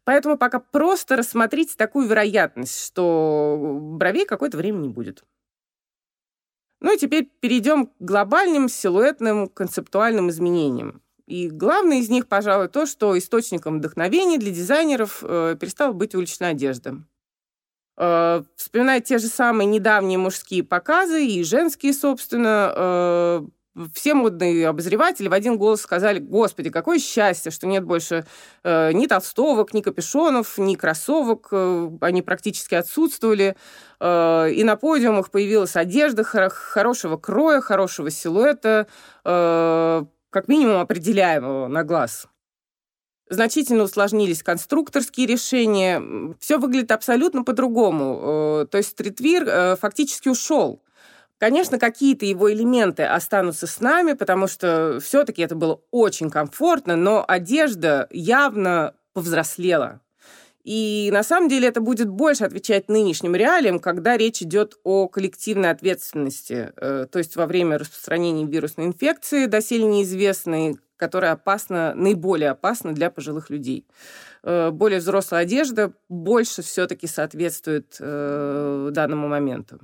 Поэтому 0.08 0.38
пока 0.38 0.62
просто 0.62 1.18
рассмотрите 1.18 1.76
такую 1.76 2.08
вероятность, 2.08 2.82
что 2.82 3.78
бровей 3.78 4.26
какое-то 4.26 4.56
время 4.56 4.78
не 4.78 4.88
будет. 4.88 5.26
Ну 6.80 6.96
и 6.96 6.98
теперь 6.98 7.30
перейдем 7.42 7.88
к 7.88 7.92
глобальным 8.00 8.70
силуэтным 8.70 9.50
концептуальным 9.50 10.30
изменениям. 10.30 11.02
И 11.26 11.50
главное 11.50 11.98
из 11.98 12.08
них, 12.08 12.30
пожалуй, 12.30 12.70
то, 12.70 12.86
что 12.86 13.18
источником 13.18 13.80
вдохновения 13.80 14.38
для 14.38 14.52
дизайнеров 14.52 15.26
э, 15.26 15.58
перестала 15.60 15.92
быть 15.92 16.16
уличная 16.16 16.52
одежда. 16.52 17.04
Э, 17.98 18.44
вспоминая 18.56 19.02
те 19.02 19.18
же 19.18 19.28
самые 19.28 19.66
недавние 19.66 20.18
мужские 20.18 20.64
показы 20.64 21.28
и 21.28 21.44
женские, 21.44 21.92
собственно, 21.92 22.74
э, 22.74 23.48
все 23.94 24.14
модные 24.14 24.68
обозреватели 24.68 25.28
в 25.28 25.34
один 25.34 25.58
голос 25.58 25.82
сказали, 25.82 26.20
господи, 26.20 26.70
какое 26.70 27.00
счастье, 27.00 27.52
что 27.52 27.68
нет 27.68 27.84
больше 27.84 28.26
э, 28.64 28.92
ни 28.94 29.06
толстовок, 29.08 29.74
ни 29.74 29.82
капюшонов, 29.82 30.58
ни 30.58 30.76
кроссовок, 30.76 31.50
э, 31.52 31.90
они 32.02 32.22
практически 32.22 32.76
отсутствовали, 32.76 33.56
э, 34.00 34.52
и 34.52 34.64
на 34.64 34.76
подиумах 34.76 35.32
появилась 35.32 35.76
одежда 35.76 36.24
хор- 36.24 36.50
хорошего 36.50 37.18
кроя, 37.18 37.62
хорошего 37.62 38.10
силуэта, 38.10 38.88
э, 39.26 40.04
как 40.30 40.48
минимум 40.48 40.78
определяемого 40.78 41.68
на 41.68 41.84
глаз. 41.84 42.28
Значительно 43.30 43.84
усложнились 43.84 44.42
конструкторские 44.42 45.28
решения. 45.28 46.02
Все 46.40 46.58
выглядит 46.58 46.92
абсолютно 46.92 47.44
по-другому. 47.44 48.62
Э, 48.64 48.66
то 48.72 48.78
есть 48.78 48.92
стритвир 48.92 49.44
э, 49.48 49.76
фактически 49.76 50.30
ушел. 50.30 50.82
Конечно, 51.38 51.78
какие-то 51.78 52.26
его 52.26 52.52
элементы 52.52 53.04
останутся 53.04 53.68
с 53.68 53.80
нами, 53.80 54.14
потому 54.14 54.48
что 54.48 55.00
все-таки 55.02 55.44
это 55.44 55.56
было 55.56 55.82
очень 55.92 56.32
комфортно, 56.32 56.96
но 56.96 57.24
одежда 57.28 58.08
явно 58.12 58.96
повзрослела. 59.14 60.02
И 60.64 61.10
на 61.14 61.24
самом 61.24 61.48
деле 61.48 61.70
это 61.70 61.80
будет 61.80 62.10
больше 62.10 62.44
отвечать 62.44 62.90
нынешним 62.90 63.36
реалиям, 63.36 63.80
когда 63.80 64.18
речь 64.18 64.42
идет 64.42 64.78
о 64.84 65.08
коллективной 65.08 65.70
ответственности, 65.70 66.74
э, 66.76 67.08
то 67.10 67.20
есть 67.20 67.38
во 67.38 67.46
время 67.46 67.78
распространения 67.78 68.44
вирусной 68.46 68.88
инфекции, 68.88 69.46
доселе 69.46 69.86
неизвестной, 69.86 70.78
которая 70.98 71.32
опасна, 71.32 71.94
наиболее 71.96 72.50
опасна 72.50 72.94
для 72.94 73.10
пожилых 73.10 73.50
людей. 73.50 73.88
Э, 74.44 74.72
более 74.72 75.00
взрослая 75.00 75.44
одежда 75.44 75.94
больше 76.10 76.64
все-таки 76.64 77.08
соответствует 77.08 77.96
э, 78.02 78.90
данному 78.92 79.30
моменту. 79.30 79.80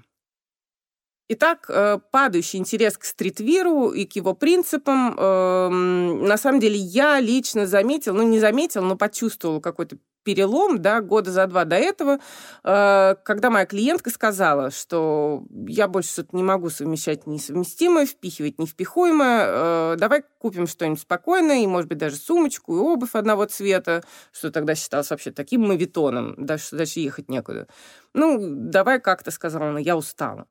Итак, 1.30 1.65
э, 1.70 2.00
падающий 2.12 2.60
интерес 2.60 2.98
к 2.98 3.06
стритвиру 3.06 3.89
и 3.92 4.06
к 4.06 4.15
его 4.15 4.34
принципам, 4.34 5.15
эм, 5.18 6.25
на 6.25 6.38
самом 6.38 6.60
деле, 6.60 6.75
я 6.75 7.20
лично 7.22 7.65
заметил, 7.65 8.13
ну, 8.13 8.24
не 8.24 8.39
заметил, 8.39 8.84
но 8.84 8.98
почувствовал 8.98 9.62
какой-то 9.62 9.98
перелом, 10.24 10.82
да, 10.82 11.01
года 11.01 11.32
за 11.32 11.48
два 11.48 11.65
до 11.65 11.75
этого, 11.77 12.20
э, 12.63 13.15
когда 13.24 13.50
моя 13.50 13.65
клиентка 13.65 14.10
сказала, 14.10 14.70
что 14.72 15.44
я 15.68 15.88
больше 15.88 16.10
что-то 16.12 16.36
не 16.36 16.44
могу 16.44 16.70
совмещать 16.70 17.25
несовместимое, 17.27 18.06
впихивать 18.06 18.60
невпихуемое, 18.60 19.46
э, 19.48 19.96
давай 19.98 20.24
купим 20.39 20.68
что-нибудь 20.68 21.01
спокойное, 21.01 21.63
и, 21.63 21.68
может 21.68 21.89
быть, 21.89 21.98
даже 21.98 22.15
сумочку 22.18 22.75
и 22.75 22.80
обувь 22.80 23.15
одного 23.15 23.46
цвета, 23.46 24.03
что 24.32 24.51
тогда 24.51 24.75
считалось 24.75 25.10
вообще 25.10 25.32
таким 25.32 25.68
мавитоном, 25.68 26.36
даже, 26.38 26.75
дальше 26.75 27.00
ехать 27.00 27.30
некуда. 27.30 27.68
Ну, 28.13 28.38
давай 28.42 29.00
как-то, 29.00 29.32
сказала 29.32 29.70
она, 29.70 29.80
я 29.80 29.98
устала. 29.98 30.48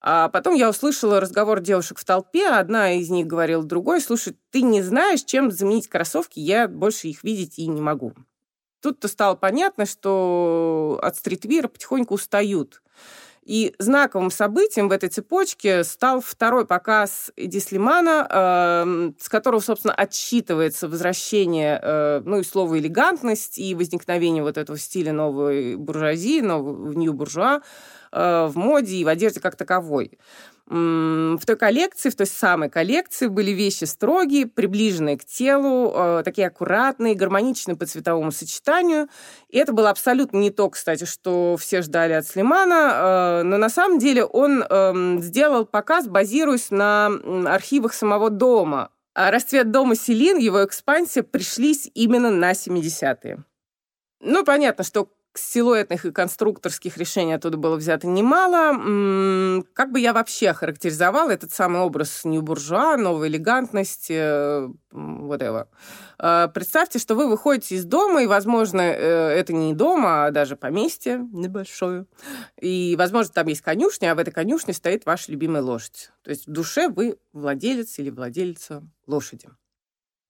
А 0.00 0.28
потом 0.28 0.54
я 0.54 0.70
услышала 0.70 1.20
разговор 1.20 1.60
девушек 1.60 1.98
в 1.98 2.04
толпе, 2.04 2.48
одна 2.48 2.92
из 2.92 3.10
них 3.10 3.26
говорила 3.26 3.64
другой, 3.64 4.00
слушай, 4.00 4.36
ты 4.50 4.62
не 4.62 4.80
знаешь, 4.80 5.24
чем 5.24 5.50
заменить 5.50 5.88
кроссовки, 5.88 6.38
я 6.38 6.68
больше 6.68 7.08
их 7.08 7.24
видеть 7.24 7.58
и 7.58 7.66
не 7.66 7.80
могу. 7.80 8.14
Тут-то 8.80 9.08
стало 9.08 9.34
понятно, 9.34 9.86
что 9.86 11.00
от 11.02 11.16
стритвира 11.16 11.66
потихоньку 11.66 12.14
устают. 12.14 12.80
И 13.48 13.74
знаковым 13.78 14.30
событием 14.30 14.90
в 14.90 14.92
этой 14.92 15.08
цепочке 15.08 15.82
стал 15.82 16.20
второй 16.20 16.66
показ 16.66 17.32
Эдди 17.34 17.60
Слимана, 17.60 18.26
э, 18.28 19.12
с 19.18 19.30
которого, 19.30 19.60
собственно, 19.60 19.94
отсчитывается 19.94 20.86
возвращение, 20.86 21.80
э, 21.82 22.20
ну 22.26 22.40
и 22.40 22.44
слово 22.44 22.78
элегантность, 22.78 23.56
и 23.56 23.74
возникновение 23.74 24.42
вот 24.42 24.58
этого 24.58 24.78
стиля 24.78 25.14
новой 25.14 25.76
буржуазии, 25.76 26.42
нового 26.42 26.92
нью-буржуа, 26.92 27.62
Э, 28.12 28.46
в 28.46 28.56
моде 28.56 28.96
и 28.96 29.04
в 29.04 29.08
одежде 29.08 29.40
как 29.40 29.56
таковой. 29.56 30.18
В 30.70 31.40
той 31.46 31.56
коллекции, 31.56 32.10
в 32.10 32.14
той 32.14 32.26
самой 32.26 32.68
коллекции 32.68 33.28
были 33.28 33.52
вещи 33.52 33.84
строгие, 33.84 34.46
приближенные 34.46 35.16
к 35.16 35.24
телу, 35.24 35.90
э, 35.94 36.22
такие 36.22 36.46
аккуратные, 36.46 37.14
гармоничные 37.14 37.74
по 37.74 37.86
цветовому 37.86 38.32
сочетанию. 38.32 39.08
И 39.48 39.56
это 39.56 39.72
было 39.72 39.88
абсолютно 39.88 40.36
не 40.36 40.50
то, 40.50 40.68
кстати, 40.68 41.04
что 41.04 41.56
все 41.58 41.80
ждали 41.80 42.12
от 42.12 42.26
Слимана, 42.26 43.40
э, 43.40 43.42
но 43.44 43.56
на 43.56 43.70
самом 43.70 43.98
деле 43.98 44.26
он 44.26 44.62
эм, 44.62 45.22
сделал 45.22 45.64
показ, 45.64 46.06
базируясь 46.06 46.70
на 46.70 47.06
архивах 47.46 47.94
самого 47.94 48.28
дома. 48.28 48.90
А 49.14 49.30
расцвет 49.30 49.70
дома 49.70 49.96
Селин, 49.96 50.36
его 50.36 50.62
экспансия 50.66 51.22
пришлись 51.22 51.90
именно 51.94 52.30
на 52.30 52.52
70-е. 52.52 53.42
Ну, 54.20 54.44
понятно, 54.44 54.84
что 54.84 55.08
силуэтных 55.38 56.04
и 56.04 56.12
конструкторских 56.12 56.96
решений 56.96 57.34
оттуда 57.34 57.56
было 57.56 57.76
взято 57.76 58.06
немало. 58.06 59.62
Как 59.72 59.92
бы 59.92 60.00
я 60.00 60.12
вообще 60.12 60.50
охарактеризовала 60.50 61.30
этот 61.30 61.52
самый 61.52 61.80
образ 61.80 62.24
нью-буржуа, 62.24 62.96
новой 62.96 63.28
элегантности, 63.28 64.12
э, 64.12 64.68
whatever. 64.92 65.66
Э, 66.18 66.48
представьте, 66.52 66.98
что 66.98 67.14
вы 67.14 67.28
выходите 67.28 67.76
из 67.76 67.84
дома, 67.84 68.22
и, 68.22 68.26
возможно, 68.26 68.80
э, 68.80 69.28
это 69.30 69.52
не 69.52 69.74
дома, 69.74 70.26
а 70.26 70.30
даже 70.30 70.56
поместье 70.56 71.18
небольшое. 71.32 72.06
И, 72.60 72.96
возможно, 72.98 73.32
там 73.32 73.46
есть 73.46 73.62
конюшня, 73.62 74.12
а 74.12 74.14
в 74.14 74.18
этой 74.18 74.32
конюшне 74.32 74.74
стоит 74.74 75.06
ваша 75.06 75.30
любимая 75.30 75.62
лошадь. 75.62 76.10
То 76.22 76.30
есть 76.30 76.46
в 76.46 76.50
душе 76.50 76.88
вы 76.88 77.18
владелец 77.32 77.98
или 77.98 78.10
владельца 78.10 78.82
лошади. 79.06 79.48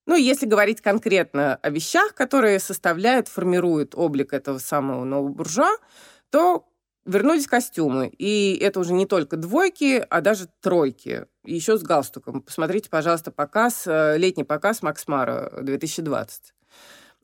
Ну, 0.08 0.16
если 0.16 0.46
говорить 0.46 0.80
конкретно 0.80 1.56
о 1.56 1.68
вещах, 1.68 2.14
которые 2.14 2.60
составляют, 2.60 3.28
формируют 3.28 3.94
облик 3.94 4.32
этого 4.32 4.56
самого 4.56 5.04
нового 5.04 5.28
буржуа, 5.28 5.76
то 6.30 6.66
вернулись 7.04 7.46
костюмы. 7.46 8.08
И 8.16 8.56
это 8.58 8.80
уже 8.80 8.94
не 8.94 9.04
только 9.04 9.36
двойки, 9.36 10.02
а 10.08 10.22
даже 10.22 10.48
тройки. 10.62 11.26
Еще 11.44 11.76
с 11.76 11.82
галстуком. 11.82 12.40
Посмотрите, 12.40 12.88
пожалуйста, 12.88 13.30
показ, 13.30 13.86
э, 13.86 14.16
летний 14.16 14.44
показ 14.44 14.80
Макс 14.80 15.06
Мара 15.08 15.50
2020. 15.60 16.54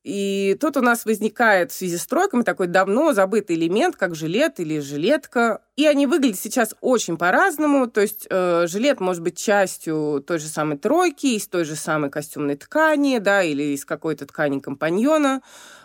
И 0.05 0.55
тут 0.61 0.77
у 0.77 0.83
нас 0.83 1.07
возникает 1.07 1.73
в 1.73 1.75
связи 1.75 1.97
с 1.97 2.07
тройками 2.07 2.43
такой 2.43 2.67
давно 2.67 3.15
забытый 3.15 3.57
элемент, 3.57 3.97
как 3.97 4.15
жилет 4.15 4.61
или 4.61 4.79
жилетка. 4.79 5.63
И 5.77 5.87
они 5.87 6.07
выглядят 6.07 6.39
сейчас 6.39 6.75
очень 6.83 7.17
по-разному. 7.17 7.87
То 7.87 8.03
есть 8.03 8.27
э, 8.29 8.67
жилет 8.69 9.01
может 9.01 9.23
быть 9.23 9.39
частью 9.39 10.23
той 10.27 10.39
же 10.39 10.49
самой 10.49 10.77
тройки, 10.77 11.29
из 11.29 11.49
той 11.49 11.65
же 11.65 11.75
самой 11.75 12.11
костюмной 12.11 12.57
ткани, 12.57 13.17
да, 13.17 13.43
или 13.43 13.75
из 13.75 13.87
какой-то 13.87 14.27
ткани 14.27 14.61
компаньона. 14.61 15.41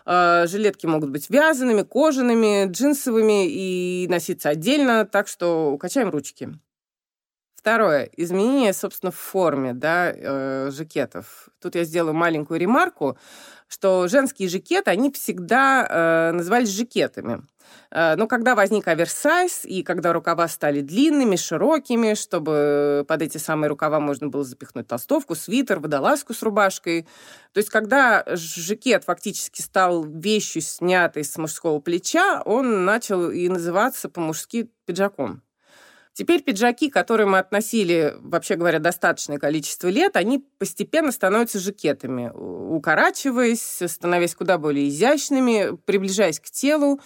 Э, 0.06 0.48
жилетки 0.48 0.86
могут 0.86 1.12
быть 1.12 1.30
вязаными, 1.30 1.84
кожаными, 1.84 2.70
джинсовыми 2.70 3.48
и 3.50 4.06
носиться 4.10 4.50
отдельно, 4.50 5.06
так 5.06 5.30
что 5.30 5.78
качаем 5.78 6.10
ручки. 6.10 6.60
Второе. 7.70 8.10
Изменение, 8.18 8.74
собственно, 8.74 9.12
в 9.12 9.16
форме 9.16 9.74
да, 9.74 10.12
э, 10.12 10.72
жакетов. 10.72 11.50
Тут 11.62 11.76
я 11.76 11.84
сделаю 11.84 12.16
маленькую 12.16 12.60
ремарку 12.60 13.16
что 13.70 14.08
женские 14.08 14.50
жакеты, 14.50 14.90
они 14.90 15.12
всегда 15.12 15.88
э, 15.88 16.32
назывались 16.32 16.70
жакетами. 16.70 17.44
Э, 17.92 18.16
но 18.16 18.28
когда 18.28 18.56
возник 18.56 18.88
оверсайз, 18.88 19.64
и 19.64 19.84
когда 19.84 20.12
рукава 20.12 20.48
стали 20.48 20.82
длинными, 20.82 21.36
широкими, 21.36 22.16
чтобы 22.16 23.06
под 23.08 23.22
эти 23.22 23.38
самые 23.38 23.70
рукава 23.70 24.00
можно 24.00 24.28
было 24.28 24.44
запихнуть 24.44 24.88
толстовку, 24.88 25.36
свитер, 25.36 25.80
водолазку 25.80 26.34
с 26.34 26.42
рубашкой. 26.42 27.04
То 27.54 27.60
есть 27.60 27.70
когда 27.70 28.26
жакет 28.28 29.04
фактически 29.04 29.62
стал 29.62 30.04
вещью, 30.04 30.64
снятой 30.64 31.24
с 31.24 31.38
мужского 31.38 31.80
плеча, 31.80 32.42
он 32.44 32.86
начал 32.86 33.30
и 33.30 33.48
называться 33.50 34.10
по-мужски 34.10 34.72
пиджаком. 34.86 35.44
Теперь 36.20 36.44
пиджаки, 36.44 36.90
которые 36.90 37.28
мы 37.28 37.40
относили, 37.40 38.14
вообще 38.20 38.56
говоря, 38.56 38.80
достаточное 38.80 39.38
количество 39.38 39.88
лет, 39.88 40.18
они 40.18 40.46
постепенно 40.58 41.14
становятся 41.14 41.60
жакетами, 41.60 42.30
укорачиваясь, 42.36 43.82
становясь 43.88 44.36
куда 44.36 44.58
более 44.58 44.90
изящными, 44.90 45.78
приближаясь 45.86 46.42
к 46.42 46.50
телу. 46.50 47.00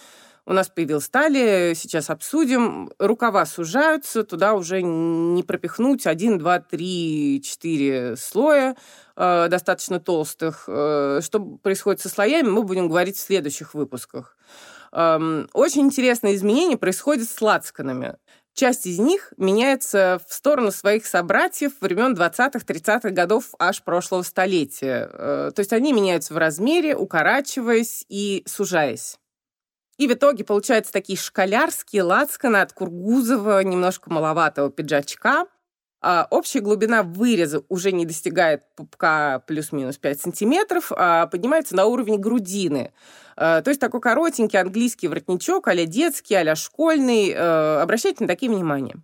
У 0.46 0.52
нас 0.52 0.68
появилась 0.68 1.08
талия, 1.08 1.74
сейчас 1.74 2.10
обсудим. 2.10 2.90
Рукава 2.98 3.46
сужаются, 3.46 4.24
туда 4.24 4.54
уже 4.54 4.82
не 4.82 5.44
пропихнуть 5.44 6.08
один, 6.08 6.36
два, 6.36 6.58
три, 6.58 7.40
четыре 7.40 8.16
слоя 8.16 8.74
э, 9.14 9.46
достаточно 9.48 10.00
толстых. 10.00 10.64
Э, 10.66 11.20
что 11.22 11.38
происходит 11.38 12.00
со 12.00 12.08
слоями, 12.08 12.48
мы 12.48 12.64
будем 12.64 12.88
говорить 12.88 13.16
в 13.16 13.20
следующих 13.20 13.74
выпусках. 13.74 14.36
Эм, 14.90 15.48
очень 15.52 15.82
интересное 15.82 16.34
изменение 16.34 16.78
происходит 16.78 17.28
с 17.28 17.40
лацканами. 17.40 18.16
Часть 18.54 18.86
из 18.86 19.00
них 19.00 19.32
меняется 19.36 20.20
в 20.28 20.32
сторону 20.32 20.70
своих 20.70 21.06
собратьев 21.06 21.72
времен 21.80 22.14
20-30-х 22.14 23.10
годов 23.10 23.52
аж 23.58 23.82
прошлого 23.82 24.22
столетия. 24.22 25.10
Э, 25.12 25.50
то 25.52 25.58
есть 25.60 25.72
они 25.72 25.92
меняются 25.92 26.34
в 26.34 26.38
размере, 26.38 26.96
укорачиваясь 26.96 28.04
и 28.08 28.44
сужаясь. 28.46 29.18
И 29.98 30.06
в 30.06 30.12
итоге 30.12 30.44
получаются 30.44 30.92
такие 30.92 31.18
школярские 31.18 32.04
лацканы 32.04 32.58
от 32.58 32.72
Кургузова, 32.72 33.62
немножко 33.64 34.12
маловатого 34.12 34.70
пиджачка. 34.70 35.46
А 36.06 36.26
общая 36.28 36.60
глубина 36.60 37.02
выреза 37.02 37.62
уже 37.70 37.90
не 37.90 38.04
достигает 38.04 38.64
пупка 38.76 39.42
плюс-минус 39.46 39.96
5 39.96 40.20
сантиметров, 40.20 40.92
а 40.94 41.26
поднимается 41.28 41.74
на 41.74 41.86
уровень 41.86 42.18
грудины. 42.18 42.92
Э, 43.38 43.62
то 43.64 43.70
есть 43.70 43.80
такой 43.80 44.02
коротенький 44.02 44.60
английский 44.60 45.08
воротничок, 45.08 45.66
а 45.66 45.74
детский, 45.74 46.34
а 46.34 46.54
школьный. 46.56 47.32
Обращайте 47.34 48.18
на 48.22 48.28
такие 48.28 48.52
внимание. 48.52 48.96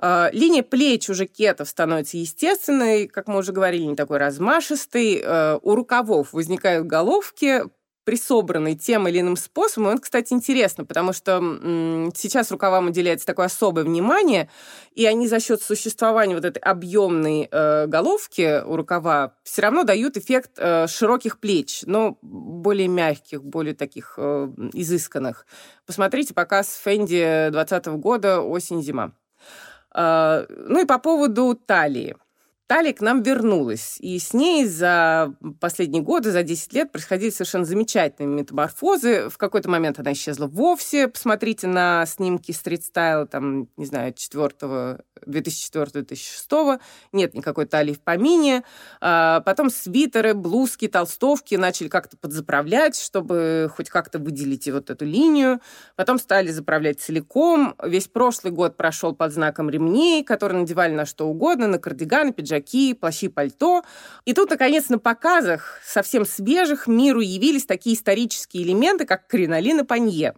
Э, 0.00 0.30
линия 0.32 0.62
плеч 0.62 1.10
у 1.10 1.14
жакетов 1.14 1.68
становится 1.68 2.16
естественной, 2.16 3.08
как 3.08 3.28
мы 3.28 3.36
уже 3.36 3.52
говорили, 3.52 3.82
не 3.82 3.94
такой 3.94 4.16
размашистой. 4.16 5.22
У 5.60 5.74
рукавов 5.74 6.32
возникают 6.32 6.86
головки, 6.86 7.64
присобранный 8.04 8.74
тем 8.74 9.06
или 9.08 9.20
иным 9.20 9.36
способом. 9.36 9.90
Это, 9.90 10.02
кстати, 10.02 10.32
интересно, 10.32 10.84
потому 10.84 11.12
что 11.12 11.38
сейчас 12.14 12.50
рукавам 12.50 12.88
уделяется 12.88 13.26
такое 13.26 13.46
особое 13.46 13.84
внимание, 13.84 14.48
и 14.94 15.06
они 15.06 15.28
за 15.28 15.40
счет 15.40 15.62
существования 15.62 16.34
вот 16.34 16.44
этой 16.44 16.58
объемной 16.58 17.48
э, 17.50 17.86
головки 17.86 18.62
у 18.64 18.76
рукава 18.76 19.34
все 19.44 19.62
равно 19.62 19.84
дают 19.84 20.16
эффект 20.16 20.52
э, 20.56 20.86
широких 20.88 21.38
плеч, 21.38 21.82
но 21.86 22.18
более 22.22 22.88
мягких, 22.88 23.42
более 23.42 23.74
таких 23.74 24.14
э, 24.16 24.48
изысканных. 24.72 25.46
Посмотрите 25.86 26.34
показ 26.34 26.80
Фенди 26.84 27.50
2020 27.50 27.86
года 28.00 28.40
«Осень-зима». 28.40 29.12
Э, 29.94 30.46
ну 30.48 30.82
и 30.82 30.84
по 30.84 30.98
поводу 30.98 31.54
талии. 31.54 32.16
Талия 32.72 32.94
к 32.94 33.02
нам 33.02 33.22
вернулась. 33.22 33.98
И 34.00 34.18
с 34.18 34.32
ней 34.32 34.64
за 34.64 35.34
последние 35.60 36.02
годы, 36.02 36.30
за 36.30 36.42
10 36.42 36.72
лет 36.72 36.90
происходили 36.90 37.28
совершенно 37.28 37.66
замечательные 37.66 38.34
метаморфозы. 38.34 39.28
В 39.28 39.36
какой-то 39.36 39.68
момент 39.68 39.98
она 39.98 40.14
исчезла 40.14 40.46
вовсе. 40.46 41.08
Посмотрите 41.08 41.66
на 41.66 42.06
снимки 42.06 42.50
стрит-стайла, 42.50 43.26
там, 43.26 43.68
не 43.76 43.84
знаю, 43.84 44.14
4 44.14 45.04
2004-2006. 45.26 46.80
Нет 47.12 47.34
никакой 47.34 47.66
талии 47.66 47.92
в 47.92 48.00
помине. 48.00 48.64
А 49.00 49.40
потом 49.40 49.70
свитеры, 49.70 50.34
блузки, 50.34 50.88
толстовки 50.88 51.54
начали 51.54 51.88
как-то 51.88 52.16
подзаправлять, 52.16 52.98
чтобы 52.98 53.70
хоть 53.74 53.90
как-то 53.90 54.18
выделить 54.18 54.68
вот 54.68 54.90
эту 54.90 55.04
линию. 55.04 55.60
Потом 55.96 56.18
стали 56.18 56.50
заправлять 56.50 57.00
целиком. 57.00 57.74
Весь 57.82 58.08
прошлый 58.08 58.52
год 58.52 58.76
прошел 58.76 59.14
под 59.14 59.32
знаком 59.32 59.70
ремней, 59.70 60.24
которые 60.24 60.60
надевали 60.60 60.94
на 60.94 61.06
что 61.06 61.28
угодно, 61.28 61.66
на 61.66 61.78
кардиганы, 61.78 62.32
пиджаки, 62.32 62.94
плащи, 62.94 63.28
пальто. 63.28 63.82
И 64.24 64.34
тут, 64.34 64.50
наконец, 64.50 64.88
на 64.88 64.98
показах 64.98 65.80
совсем 65.84 66.24
свежих 66.24 66.86
миру 66.86 67.20
явились 67.20 67.66
такие 67.66 67.96
исторические 67.96 68.64
элементы, 68.64 69.04
как 69.04 69.26
кринолин 69.26 69.80
и 69.80 69.84
панье. 69.84 70.34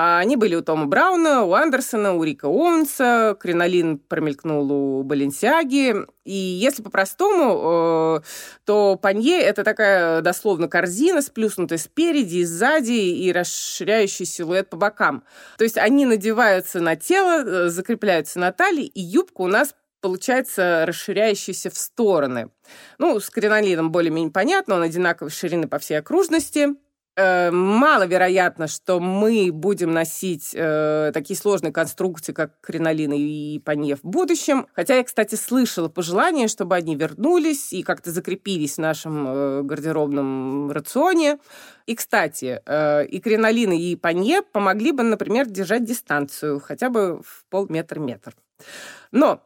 А 0.00 0.20
они 0.20 0.36
были 0.36 0.54
у 0.54 0.62
Тома 0.62 0.86
Брауна, 0.86 1.42
у 1.42 1.54
Андерсона, 1.54 2.14
у 2.14 2.22
Рика 2.22 2.46
Оуэнса, 2.46 3.36
кринолин 3.40 3.98
промелькнул 3.98 4.70
у 4.70 5.02
Баленсиаги. 5.02 6.06
И 6.24 6.32
если 6.32 6.84
по-простому, 6.84 8.20
э, 8.20 8.20
то 8.64 8.94
панье— 8.94 9.40
это 9.42 9.64
такая 9.64 10.20
дословно 10.20 10.68
корзина, 10.68 11.20
сплюснутая 11.20 11.80
спереди 11.80 12.36
и 12.36 12.44
сзади 12.44 12.92
и 12.92 13.32
расширяющий 13.32 14.24
силуэт 14.24 14.70
по 14.70 14.76
бокам. 14.76 15.24
То 15.56 15.64
есть 15.64 15.76
они 15.76 16.06
надеваются 16.06 16.78
на 16.78 16.94
тело, 16.94 17.42
э, 17.44 17.68
закрепляются 17.68 18.38
на 18.38 18.52
талии, 18.52 18.86
и 18.86 19.00
юбка 19.00 19.40
у 19.40 19.48
нас 19.48 19.74
получается 20.00 20.84
расширяющийся 20.86 21.70
в 21.70 21.76
стороны. 21.76 22.52
Ну, 22.98 23.18
с 23.18 23.30
кринолином 23.30 23.90
более-менее 23.90 24.30
понятно, 24.30 24.76
он 24.76 24.82
одинаковой 24.82 25.32
ширины 25.32 25.66
по 25.66 25.80
всей 25.80 25.98
окружности. 25.98 26.76
Э, 27.18 27.50
маловероятно, 27.50 28.68
что 28.68 29.00
мы 29.00 29.50
будем 29.52 29.90
носить 29.92 30.52
э, 30.54 31.10
такие 31.12 31.36
сложные 31.36 31.72
конструкции, 31.72 32.32
как 32.32 32.52
кринолин 32.60 33.12
и 33.12 33.58
панье 33.58 33.96
в 33.96 34.04
будущем. 34.04 34.68
Хотя 34.72 34.94
я, 34.94 35.02
кстати, 35.02 35.34
слышала 35.34 35.88
пожелание, 35.88 36.46
чтобы 36.46 36.76
они 36.76 36.94
вернулись 36.94 37.72
и 37.72 37.82
как-то 37.82 38.12
закрепились 38.12 38.76
в 38.76 38.78
нашем 38.78 39.26
э, 39.26 39.62
гардеробном 39.62 40.70
рационе. 40.70 41.40
И, 41.86 41.96
кстати, 41.96 42.62
э, 42.64 43.06
и 43.06 43.18
кринолин, 43.18 43.72
и 43.72 43.96
панье 43.96 44.42
помогли 44.42 44.92
бы, 44.92 45.02
например, 45.02 45.46
держать 45.46 45.84
дистанцию 45.84 46.60
хотя 46.60 46.88
бы 46.88 47.20
в 47.24 47.44
полметра-метр. 47.50 48.36
Но 49.10 49.42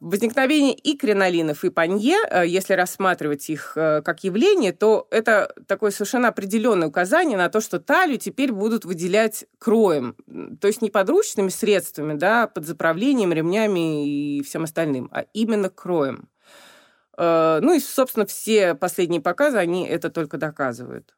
возникновение 0.00 0.74
и 0.74 0.96
кринолинов, 0.96 1.64
и 1.64 1.70
панье, 1.70 2.16
э, 2.30 2.46
если 2.46 2.72
рассматривать 2.74 3.50
их 3.50 3.72
э, 3.76 4.00
как 4.02 4.24
явление, 4.24 4.72
то 4.72 5.06
это 5.10 5.52
такое 5.66 5.90
совершенно 5.90 6.28
определенное 6.28 6.88
указание 6.88 7.36
на 7.36 7.48
то, 7.48 7.60
что 7.60 7.78
талию 7.78 8.18
теперь 8.18 8.52
будут 8.52 8.84
выделять 8.84 9.44
кроем, 9.58 10.16
то 10.60 10.68
есть 10.68 10.80
не 10.80 10.90
подручными 10.90 11.50
средствами, 11.50 12.14
да, 12.14 12.46
под 12.46 12.64
заправлением, 12.64 13.32
ремнями 13.32 14.08
и 14.08 14.42
всем 14.42 14.64
остальным, 14.64 15.10
а 15.12 15.26
именно 15.34 15.68
кроем. 15.68 16.28
Ну 17.20 17.74
и, 17.74 17.80
собственно, 17.80 18.26
все 18.26 18.76
последние 18.76 19.20
показы, 19.20 19.58
они 19.58 19.88
это 19.88 20.08
только 20.08 20.38
доказывают. 20.38 21.17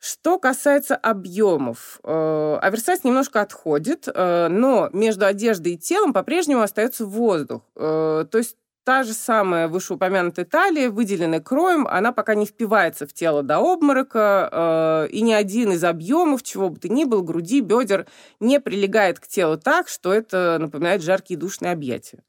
Что 0.00 0.38
касается 0.38 0.96
объемов, 0.96 2.00
э, 2.02 2.58
оверсайз 2.62 3.04
немножко 3.04 3.42
отходит, 3.42 4.08
э, 4.08 4.48
но 4.48 4.88
между 4.94 5.26
одеждой 5.26 5.74
и 5.74 5.76
телом 5.76 6.14
по-прежнему 6.14 6.62
остается 6.62 7.04
воздух. 7.04 7.60
Э, 7.76 8.24
то 8.30 8.38
есть 8.38 8.56
та 8.84 9.02
же 9.02 9.12
самая 9.12 9.68
вышеупомянутая 9.68 10.46
талия, 10.46 10.90
выделенная 10.90 11.40
кроем, 11.40 11.86
она 11.86 12.12
пока 12.12 12.34
не 12.34 12.46
впивается 12.46 13.06
в 13.06 13.12
тело 13.12 13.42
до 13.42 13.58
обморока, 13.58 15.06
и 15.12 15.20
ни 15.20 15.32
один 15.34 15.72
из 15.72 15.84
объемов, 15.84 16.42
чего 16.42 16.70
бы 16.70 16.80
то 16.80 16.88
ни 16.88 17.04
было, 17.04 17.20
груди, 17.20 17.60
бедер, 17.60 18.06
не 18.40 18.58
прилегает 18.58 19.20
к 19.20 19.26
телу 19.26 19.58
так, 19.58 19.88
что 19.88 20.14
это 20.14 20.56
напоминает 20.58 21.02
жаркие 21.02 21.38
душные 21.38 21.72
объятия. 21.72 22.20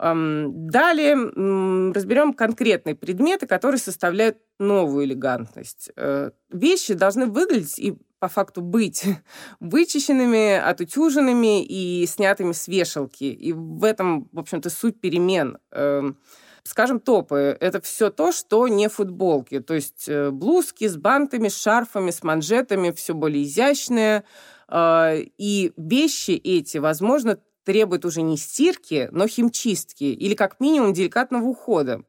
Далее 0.00 1.92
разберем 1.92 2.32
конкретные 2.32 2.94
предметы, 2.94 3.46
которые 3.46 3.78
составляют 3.78 4.38
новую 4.58 5.04
элегантность. 5.04 5.90
Э, 5.94 6.30
вещи 6.48 6.94
должны 6.94 7.26
выглядеть 7.26 7.78
и 7.78 7.98
по 8.18 8.28
факту 8.28 8.62
быть 8.62 9.04
вычищенными, 9.60 10.56
отутюженными 10.56 11.62
и 11.62 12.06
снятыми 12.06 12.52
с 12.52 12.66
вешалки. 12.66 13.24
И 13.24 13.52
в 13.52 13.84
этом, 13.84 14.30
в 14.32 14.38
общем-то, 14.38 14.70
суть 14.70 14.98
перемен. 15.00 15.58
Эм, 15.70 16.16
скажем, 16.62 16.98
топы— 16.98 17.56
это 17.60 17.82
все 17.82 18.08
то, 18.08 18.32
что 18.32 18.68
не 18.68 18.88
футболки. 18.88 19.60
То 19.60 19.74
есть 19.74 20.08
э, 20.08 20.30
блузки 20.30 20.88
с 20.88 20.96
бантами, 20.96 21.48
с 21.48 21.60
шарфами, 21.60 22.10
с 22.10 22.22
манжетами, 22.22 22.90
все 22.92 23.12
более 23.12 23.44
изящные. 23.44 24.24
Э, 24.68 25.18
и 25.36 25.72
вещи 25.76 26.30
эти, 26.32 26.78
возможно, 26.78 27.38
требует 27.64 28.04
уже 28.04 28.22
не 28.22 28.36
стирки, 28.36 29.08
но 29.12 29.26
химчистки 29.26 30.04
или 30.04 30.34
как 30.34 30.60
минимум 30.60 30.92
деликатного 30.92 31.44
ухода. 31.44 32.02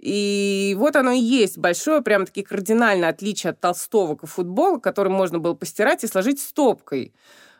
И 0.00 0.74
вот 0.78 0.96
оно 0.96 1.12
и 1.12 1.18
есть 1.18 1.56
большое, 1.56 2.02
прям-таки 2.02 2.42
кардинальное 2.42 3.08
отличие 3.08 3.50
от 3.50 3.60
толстовок 3.60 4.22
и 4.22 4.26
футбола, 4.26 4.78
который 4.78 5.10
можно 5.10 5.38
было 5.38 5.54
постирать 5.54 6.04
и 6.04 6.08
сложить 6.08 6.40
стопкой. 6.40 7.14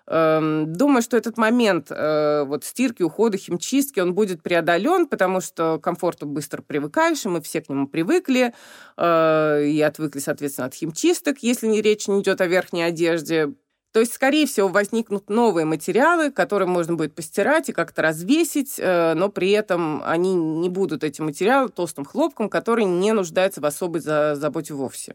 Эм, 0.07 0.71
думаю, 0.75 1.01
что 1.01 1.17
этот 1.17 1.39
момент 1.39 1.87
э, 1.91 2.45
вот 2.45 2.65
стирки, 2.65 3.03
ухода, 3.03 3.39
химчистки, 3.39 4.01
он 4.01 4.15
будет 4.15 4.43
преодолен, 4.43 5.07
потому 5.07 5.41
что 5.41 5.79
к 5.79 5.85
комфорту 5.85 6.27
быстро 6.27 6.61
привыкаешь, 6.61 7.25
и 7.25 7.29
мы 7.29 7.41
все 7.41 7.63
к 7.63 7.71
нему 7.71 7.89
привыкли, 7.89 8.53
э, 8.99 9.65
и 9.65 9.81
отвыкли, 9.81 10.19
соответственно, 10.19 10.67
от 10.67 10.75
химчисток, 10.75 11.39
если 11.39 11.69
не 11.69 11.81
речь 11.81 12.07
не 12.07 12.21
идет 12.21 12.43
о 12.43 12.47
верхней 12.47 12.83
одежде. 12.83 13.55
То 13.95 14.01
есть, 14.01 14.13
скорее 14.13 14.45
всего, 14.49 14.67
возникнут 14.67 15.31
новые 15.31 15.67
материалы, 15.67 16.33
которые 16.33 16.67
можно 16.67 16.95
будет 16.97 17.15
постирать 17.15 17.69
и 17.69 17.73
как-то 17.73 18.03
развесить, 18.03 18.75
э, 18.77 19.15
но 19.15 19.29
при 19.29 19.53
этом 19.53 20.03
они 20.05 20.35
не 20.35 20.69
будут, 20.69 21.05
эти 21.05 21.21
материалы, 21.21 21.69
толстым 21.69 22.05
хлопком, 22.05 22.49
который 22.49 22.87
не 22.87 23.13
нуждается 23.13 23.61
в 23.61 23.67
особой 23.67 24.01
заботе 24.01 24.75
вовсе. 24.75 25.15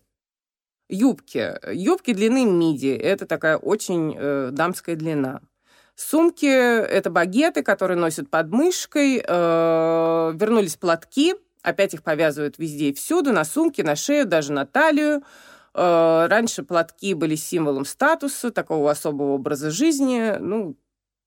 Юбки. 0.87 1.59
Юбки 1.73 2.13
длины 2.13 2.45
миди. 2.45 2.87
Это 2.87 3.25
такая 3.25 3.57
очень 3.57 4.15
э, 4.17 4.51
дамская 4.53 4.95
длина. 4.95 5.41
Сумки– 5.95 6.45
это 6.47 7.09
багеты, 7.09 7.63
которые 7.63 7.97
носят 7.97 8.29
под 8.29 8.49
мышкой. 8.49 9.21
Э, 9.27 10.31
вернулись 10.33 10.77
платки. 10.77 11.35
Опять 11.63 11.95
их 11.95 12.01
повязывают 12.01 12.57
везде 12.57 12.91
и 12.91 12.93
всюду. 12.93 13.33
На 13.33 13.43
сумке, 13.43 13.83
на 13.83 13.97
шею, 13.97 14.25
даже 14.25 14.53
на 14.53 14.65
талию. 14.65 15.21
Э, 15.73 16.27
раньше 16.29 16.63
платки 16.63 17.13
были 17.13 17.35
символом 17.35 17.85
статуса, 17.85 18.51
такого 18.51 18.91
особого 18.91 19.33
образа 19.33 19.71
жизни. 19.71 20.37
Ну, 20.39 20.77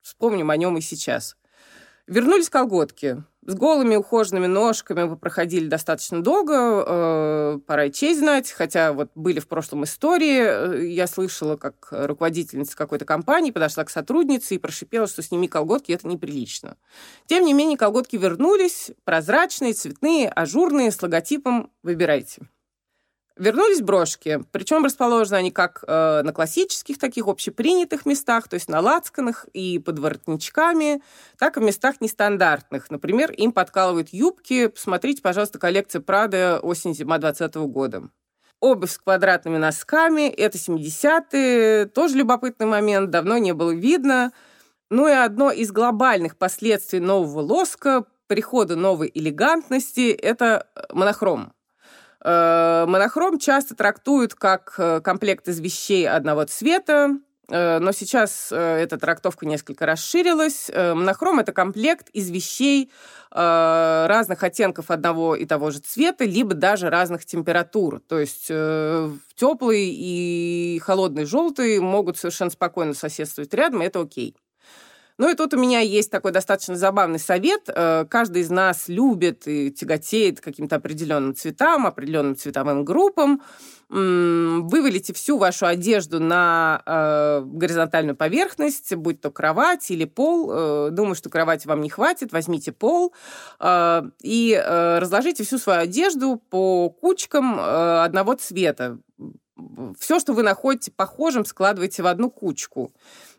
вспомним 0.02 0.50
о 0.50 0.56
нем 0.56 0.76
и 0.76 0.80
сейчас. 0.80 1.36
Вернулись 2.06 2.50
колготки. 2.50 3.22
С 3.44 3.54
голыми 3.54 3.96
ухоженными 3.96 4.46
ножками 4.46 5.02
вы 5.02 5.16
проходили 5.16 5.66
достаточно 5.66 6.22
долго, 6.22 6.54
э, 6.54 7.58
пора 7.66 7.86
и 7.86 7.92
честь 7.92 8.20
знать, 8.20 8.50
хотя 8.50 8.92
вот 8.92 9.10
были 9.16 9.40
в 9.40 9.48
прошлом 9.48 9.82
истории, 9.82 10.42
э, 10.42 10.86
я 10.86 11.08
слышала, 11.08 11.56
как 11.56 11.88
руководительница 11.90 12.76
какой-то 12.76 13.04
компании 13.04 13.50
подошла 13.50 13.84
к 13.84 13.90
сотруднице 13.90 14.54
и 14.54 14.58
прошипела, 14.58 15.08
что 15.08 15.22
сними 15.22 15.48
колготки, 15.48 15.90
это 15.90 16.06
неприлично. 16.06 16.76
Тем 17.26 17.44
не 17.44 17.52
менее, 17.52 17.76
колготки 17.76 18.14
вернулись, 18.14 18.92
прозрачные, 19.04 19.72
цветные, 19.72 20.28
ажурные, 20.28 20.92
с 20.92 21.02
логотипом 21.02 21.72
«Выбирайте». 21.82 22.48
Вернулись 23.36 23.80
брошки, 23.80 24.40
причем 24.52 24.84
расположены 24.84 25.36
они 25.36 25.50
как 25.50 25.82
э, 25.86 26.22
на 26.22 26.32
классических 26.32 26.98
таких 26.98 27.28
общепринятых 27.28 28.04
местах, 28.04 28.46
то 28.46 28.54
есть 28.54 28.68
на 28.68 28.80
лацканах 28.80 29.46
и 29.54 29.78
под 29.78 29.98
воротничками, 29.98 31.02
так 31.38 31.56
и 31.56 31.60
в 31.60 31.62
местах 31.62 32.00
нестандартных. 32.00 32.90
Например, 32.90 33.30
им 33.30 33.52
подкалывают 33.52 34.10
юбки. 34.10 34.66
Посмотрите, 34.66 35.22
пожалуйста, 35.22 35.58
коллекция 35.58 36.02
Прада 36.02 36.60
осень-зима 36.62 37.18
2020 37.18 37.54
года. 37.72 38.02
Обувь 38.60 38.92
с 38.92 38.98
квадратными 38.98 39.56
носками, 39.56 40.28
это 40.28 40.58
70-е, 40.58 41.86
тоже 41.86 42.16
любопытный 42.16 42.66
момент, 42.66 43.10
давно 43.10 43.38
не 43.38 43.54
было 43.54 43.72
видно. 43.72 44.32
Ну 44.90 45.08
и 45.08 45.12
одно 45.12 45.50
из 45.50 45.72
глобальных 45.72 46.36
последствий 46.36 47.00
нового 47.00 47.40
лоска, 47.40 48.04
прихода 48.26 48.76
новой 48.76 49.10
элегантности, 49.12 50.10
это 50.10 50.68
монохром. 50.92 51.54
Э, 52.24 52.84
монохром 52.86 53.38
часто 53.38 53.74
трактуют 53.74 54.34
как 54.34 54.74
э, 54.78 55.00
комплект 55.00 55.48
из 55.48 55.58
вещей 55.58 56.08
одного 56.08 56.44
цвета, 56.44 57.16
э, 57.48 57.78
но 57.80 57.90
сейчас 57.90 58.52
эта 58.52 58.96
трактовка 58.96 59.44
несколько 59.44 59.86
расширилась. 59.86 60.70
Монохром— 60.74 61.38
это 61.40 61.52
комплект 61.52 62.08
из 62.10 62.30
вещей 62.30 62.90
разных 63.34 64.42
оттенков 64.42 64.90
одного 64.90 65.34
и 65.34 65.46
того 65.46 65.70
же 65.70 65.78
цвета, 65.78 66.24
либо 66.26 66.52
даже 66.52 66.90
разных 66.90 67.24
температур. 67.24 68.02
То 68.06 68.18
есть 68.18 68.48
теплый 68.48 69.88
и 69.90 70.78
холодный 70.84 71.24
желтый 71.24 71.80
могут 71.80 72.18
совершенно 72.18 72.50
спокойно 72.50 72.92
соседствовать 72.92 73.54
рядом, 73.54 73.82
и 73.82 73.86
это 73.86 74.02
окей. 74.02 74.36
Ну 75.18 75.30
и 75.30 75.34
тут 75.34 75.54
у 75.54 75.58
меня 75.58 75.80
есть 75.80 76.10
такой 76.10 76.32
достаточно 76.32 76.74
забавный 76.76 77.18
совет. 77.18 77.62
Э, 77.68 78.04
каждый 78.08 78.42
из 78.42 78.50
нас 78.50 78.88
любит 78.88 79.46
и 79.46 79.70
тяготеет 79.70 80.40
каким-то 80.40 80.76
определенным 80.76 81.34
цветам, 81.34 81.86
определенным 81.86 82.36
цветовым 82.36 82.84
группам. 82.84 83.42
Вывалите 83.88 85.12
всю 85.12 85.36
вашу 85.36 85.66
одежду 85.66 86.18
на 86.18 86.82
э, 86.86 87.42
горизонтальную 87.44 88.16
поверхность, 88.16 88.94
будь 88.94 89.20
то 89.20 89.30
кровать 89.30 89.90
или 89.90 90.06
пол. 90.06 90.50
Э, 90.50 90.88
думаю, 90.90 91.14
что 91.14 91.28
кровати 91.28 91.66
вам 91.66 91.82
не 91.82 91.90
хватит, 91.90 92.32
возьмите 92.32 92.72
пол 92.72 93.12
и 94.22 94.64
разложите 94.66 95.44
всю 95.44 95.58
свою 95.58 95.80
одежду 95.80 96.36
по 96.36 96.88
кучкам 96.88 97.58
одного 97.60 98.34
цвета. 98.34 98.98
Все, 99.98 100.20
что 100.20 100.32
вы 100.32 100.42
находите 100.42 100.90
похожим, 100.90 101.44
складывайте 101.44 102.02
в 102.02 102.06
одну 102.06 102.30
кучку. 102.30 102.92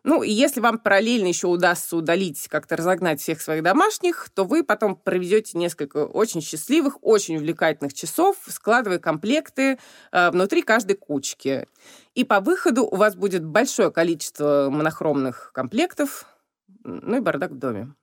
Ну, 0.04 0.22
и 0.22 0.32
если 0.32 0.60
вам 0.60 0.80
параллельно 0.80 1.28
еще 1.28 1.48
удастся 1.48 1.96
удалить, 1.96 2.48
как-то 2.50 2.76
разогнать 2.76 3.22
всех 3.22 3.42
своих 3.42 3.64
домашних, 3.64 4.30
то 4.34 4.44
вы 4.44 4.64
потом 4.64 4.96
проведете 4.96 5.58
несколько 5.58 6.06
очень 6.06 6.42
счастливых, 6.42 6.98
очень 7.02 7.38
увлекательных 7.38 7.94
часов, 7.94 8.38
складывая 8.48 9.00
комплекты 9.00 9.80
э, 10.12 10.32
внутри 10.32 10.62
каждой 10.62 10.96
кучки. 10.96 11.68
И 12.16 12.24
по 12.24 12.42
выходу 12.42 12.84
у 12.86 12.96
вас 12.96 13.16
будет 13.16 13.46
большое 13.46 13.92
количество 13.92 14.70
монохромных 14.70 15.52
комплектов, 15.54 16.26
ну 16.84 17.18
и 17.18 17.20
бардак 17.22 17.52
в 17.52 17.58
доме. 17.58 17.94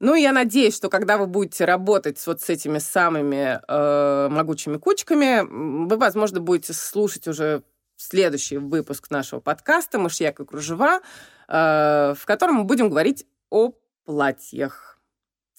Ну, 0.00 0.14
я 0.14 0.32
надеюсь, 0.32 0.76
что 0.76 0.88
когда 0.88 1.18
вы 1.18 1.26
будете 1.26 1.64
работать 1.64 2.24
вот 2.26 2.40
с 2.40 2.48
этими 2.48 2.78
самыми 2.78 3.60
э, 3.66 4.28
могучими 4.28 4.76
кучками, 4.76 5.40
вы, 5.88 5.96
возможно, 5.96 6.40
будете 6.40 6.72
слушать 6.72 7.26
уже 7.26 7.64
следующий 7.96 8.58
выпуск 8.58 9.10
нашего 9.10 9.40
подкаста 9.40 9.98
«Мышьяк 9.98 10.38
и 10.38 10.44
кружева», 10.44 11.00
э, 11.48 12.14
в 12.16 12.24
котором 12.26 12.56
мы 12.56 12.64
будем 12.64 12.90
говорить 12.90 13.26
о 13.50 13.72
платьях. 14.04 15.00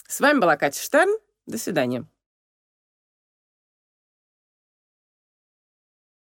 С 0.07 0.21
вами 0.21 0.39
была 0.39 0.55
Катя 0.55 0.81
Штерн. 0.81 1.17
До 1.45 1.57
свидания. 1.57 2.05